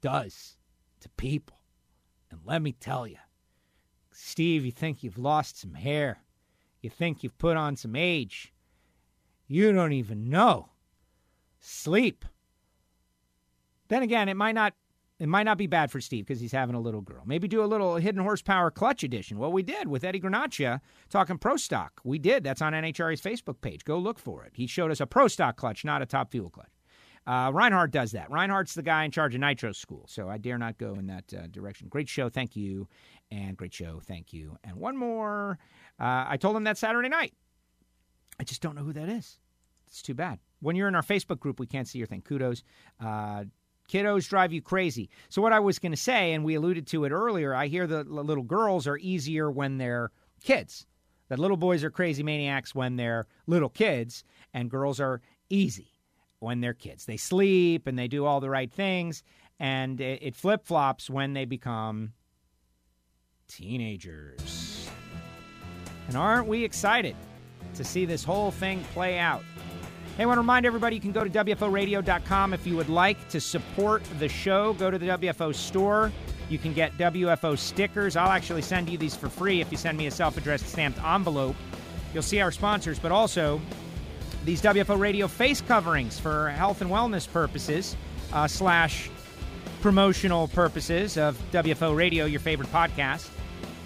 [0.00, 0.56] does
[1.00, 1.58] to people.
[2.30, 3.18] And let me tell you,
[4.12, 6.18] Steve, you think you've lost some hair,
[6.80, 8.52] you think you've put on some age.
[9.46, 10.70] You don't even know.
[11.60, 12.24] Sleep.
[13.88, 14.74] Then again, it might not
[15.18, 17.22] it might not be bad for Steve because he's having a little girl.
[17.24, 19.38] Maybe do a little hidden horsepower clutch edition.
[19.38, 22.00] Well, we did with Eddie Guarnaccia talking pro stock.
[22.04, 22.44] We did.
[22.44, 23.84] That's on NHRA's Facebook page.
[23.84, 24.52] Go look for it.
[24.54, 26.68] He showed us a pro stock clutch, not a top fuel clutch.
[27.26, 28.30] Uh, Reinhart does that.
[28.30, 31.24] Reinhart's the guy in charge of Nitro School, so I dare not go in that
[31.36, 31.88] uh, direction.
[31.88, 32.86] Great show, thank you,
[33.32, 34.56] and great show, thank you.
[34.62, 35.58] And one more.
[35.98, 37.34] Uh, I told him that Saturday night.
[38.38, 39.40] I just don't know who that is.
[39.88, 40.38] It's too bad.
[40.60, 42.22] When you're in our Facebook group, we can't see your thing.
[42.22, 42.62] Kudos.
[43.88, 45.08] Kiddos drive you crazy.
[45.28, 47.86] So, what I was going to say, and we alluded to it earlier, I hear
[47.86, 50.10] the little girls are easier when they're
[50.42, 50.86] kids.
[51.28, 54.24] That little boys are crazy maniacs when they're little kids,
[54.54, 55.20] and girls are
[55.50, 55.92] easy
[56.38, 57.06] when they're kids.
[57.06, 59.22] They sleep and they do all the right things,
[59.58, 62.12] and it flip flops when they become
[63.48, 64.88] teenagers.
[66.08, 67.16] And aren't we excited
[67.74, 69.42] to see this whole thing play out?
[70.16, 73.28] Hey, I want to remind everybody you can go to WFOradio.com if you would like
[73.28, 74.72] to support the show.
[74.72, 76.10] Go to the WFO store.
[76.48, 78.16] You can get WFO stickers.
[78.16, 81.02] I'll actually send you these for free if you send me a self addressed stamped
[81.04, 81.54] envelope.
[82.14, 83.60] You'll see our sponsors, but also
[84.46, 87.94] these WFO radio face coverings for health and wellness purposes,
[88.32, 89.10] uh, slash
[89.82, 93.28] promotional purposes of WFO Radio, your favorite podcast.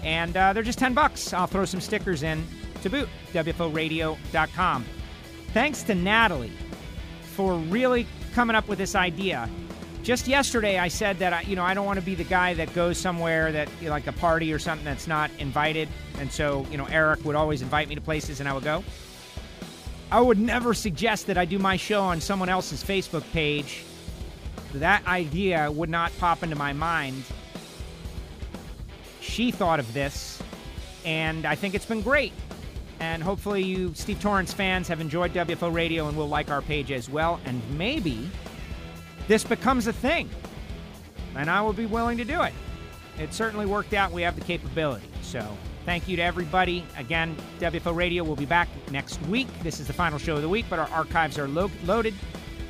[0.01, 1.33] And uh, they're just 10 bucks.
[1.33, 2.47] I'll throw some stickers in
[2.83, 3.09] to boot.
[3.33, 4.85] WFOradio.com.
[5.53, 6.53] Thanks to Natalie
[7.35, 9.49] for really coming up with this idea.
[10.01, 12.53] Just yesterday, I said that I, you know I don't want to be the guy
[12.53, 15.89] that goes somewhere that you know, like a party or something that's not invited,
[16.19, 18.83] and so you know Eric would always invite me to places, and I would go.
[20.09, 23.83] I would never suggest that I do my show on someone else's Facebook page.
[24.75, 27.23] That idea would not pop into my mind.
[29.19, 30.41] She thought of this,
[31.05, 32.33] and I think it's been great.
[33.01, 36.91] And hopefully, you Steve Torrence fans have enjoyed WFO Radio and will like our page
[36.91, 37.41] as well.
[37.45, 38.29] And maybe
[39.27, 40.29] this becomes a thing.
[41.35, 42.53] And I will be willing to do it.
[43.17, 44.11] It certainly worked out.
[44.11, 45.07] We have the capability.
[45.23, 46.85] So thank you to everybody.
[46.95, 49.47] Again, WFO Radio will be back next week.
[49.63, 52.13] This is the final show of the week, but our archives are lo- loaded.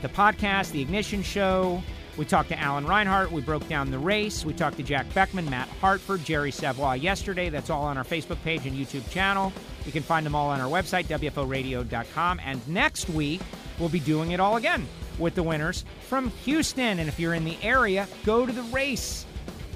[0.01, 1.83] The podcast, the Ignition Show.
[2.17, 3.31] We talked to Alan Reinhart.
[3.31, 4.43] We broke down the race.
[4.43, 7.49] We talked to Jack Beckman, Matt Hartford, Jerry Savoy yesterday.
[7.49, 9.53] That's all on our Facebook page and YouTube channel.
[9.85, 12.41] You can find them all on our website, WFOradio.com.
[12.43, 13.41] And next week,
[13.79, 14.87] we'll be doing it all again
[15.17, 16.99] with the winners from Houston.
[16.99, 19.25] And if you're in the area, go to the race.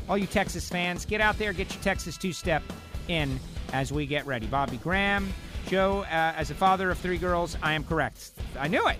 [0.10, 2.62] All you Texas fans, get out there, get your Texas two step
[3.08, 3.40] in
[3.74, 4.46] as we get ready.
[4.46, 5.34] Bobby Graham,
[5.68, 8.32] Joe, uh, as a father of three girls, I am correct.
[8.60, 9.00] I knew it.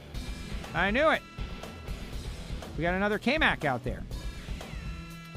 [0.74, 1.22] I knew it.
[2.78, 4.04] We got another KMAC out there.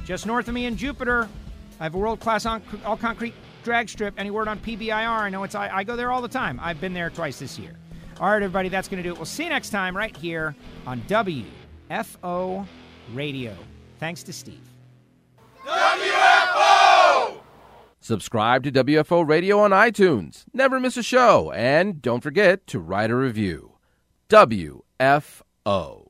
[0.05, 1.28] Just north of me in Jupiter,
[1.80, 4.14] I have a world class all concrete drag strip.
[4.16, 4.93] Any word on PBIR?
[4.93, 6.59] I know it's I, I go there all the time.
[6.62, 7.72] I've been there twice this year.
[8.20, 9.16] All right, everybody, that's going to do it.
[9.16, 12.66] We'll see you next time right here on WFO
[13.12, 13.55] Radio.
[14.01, 14.61] Thanks to Steve.
[15.64, 17.39] WFO!
[18.01, 20.45] Subscribe to WFO Radio on iTunes.
[20.53, 21.53] Never miss a show.
[21.53, 23.74] And don't forget to write a review.
[24.28, 26.08] WFO.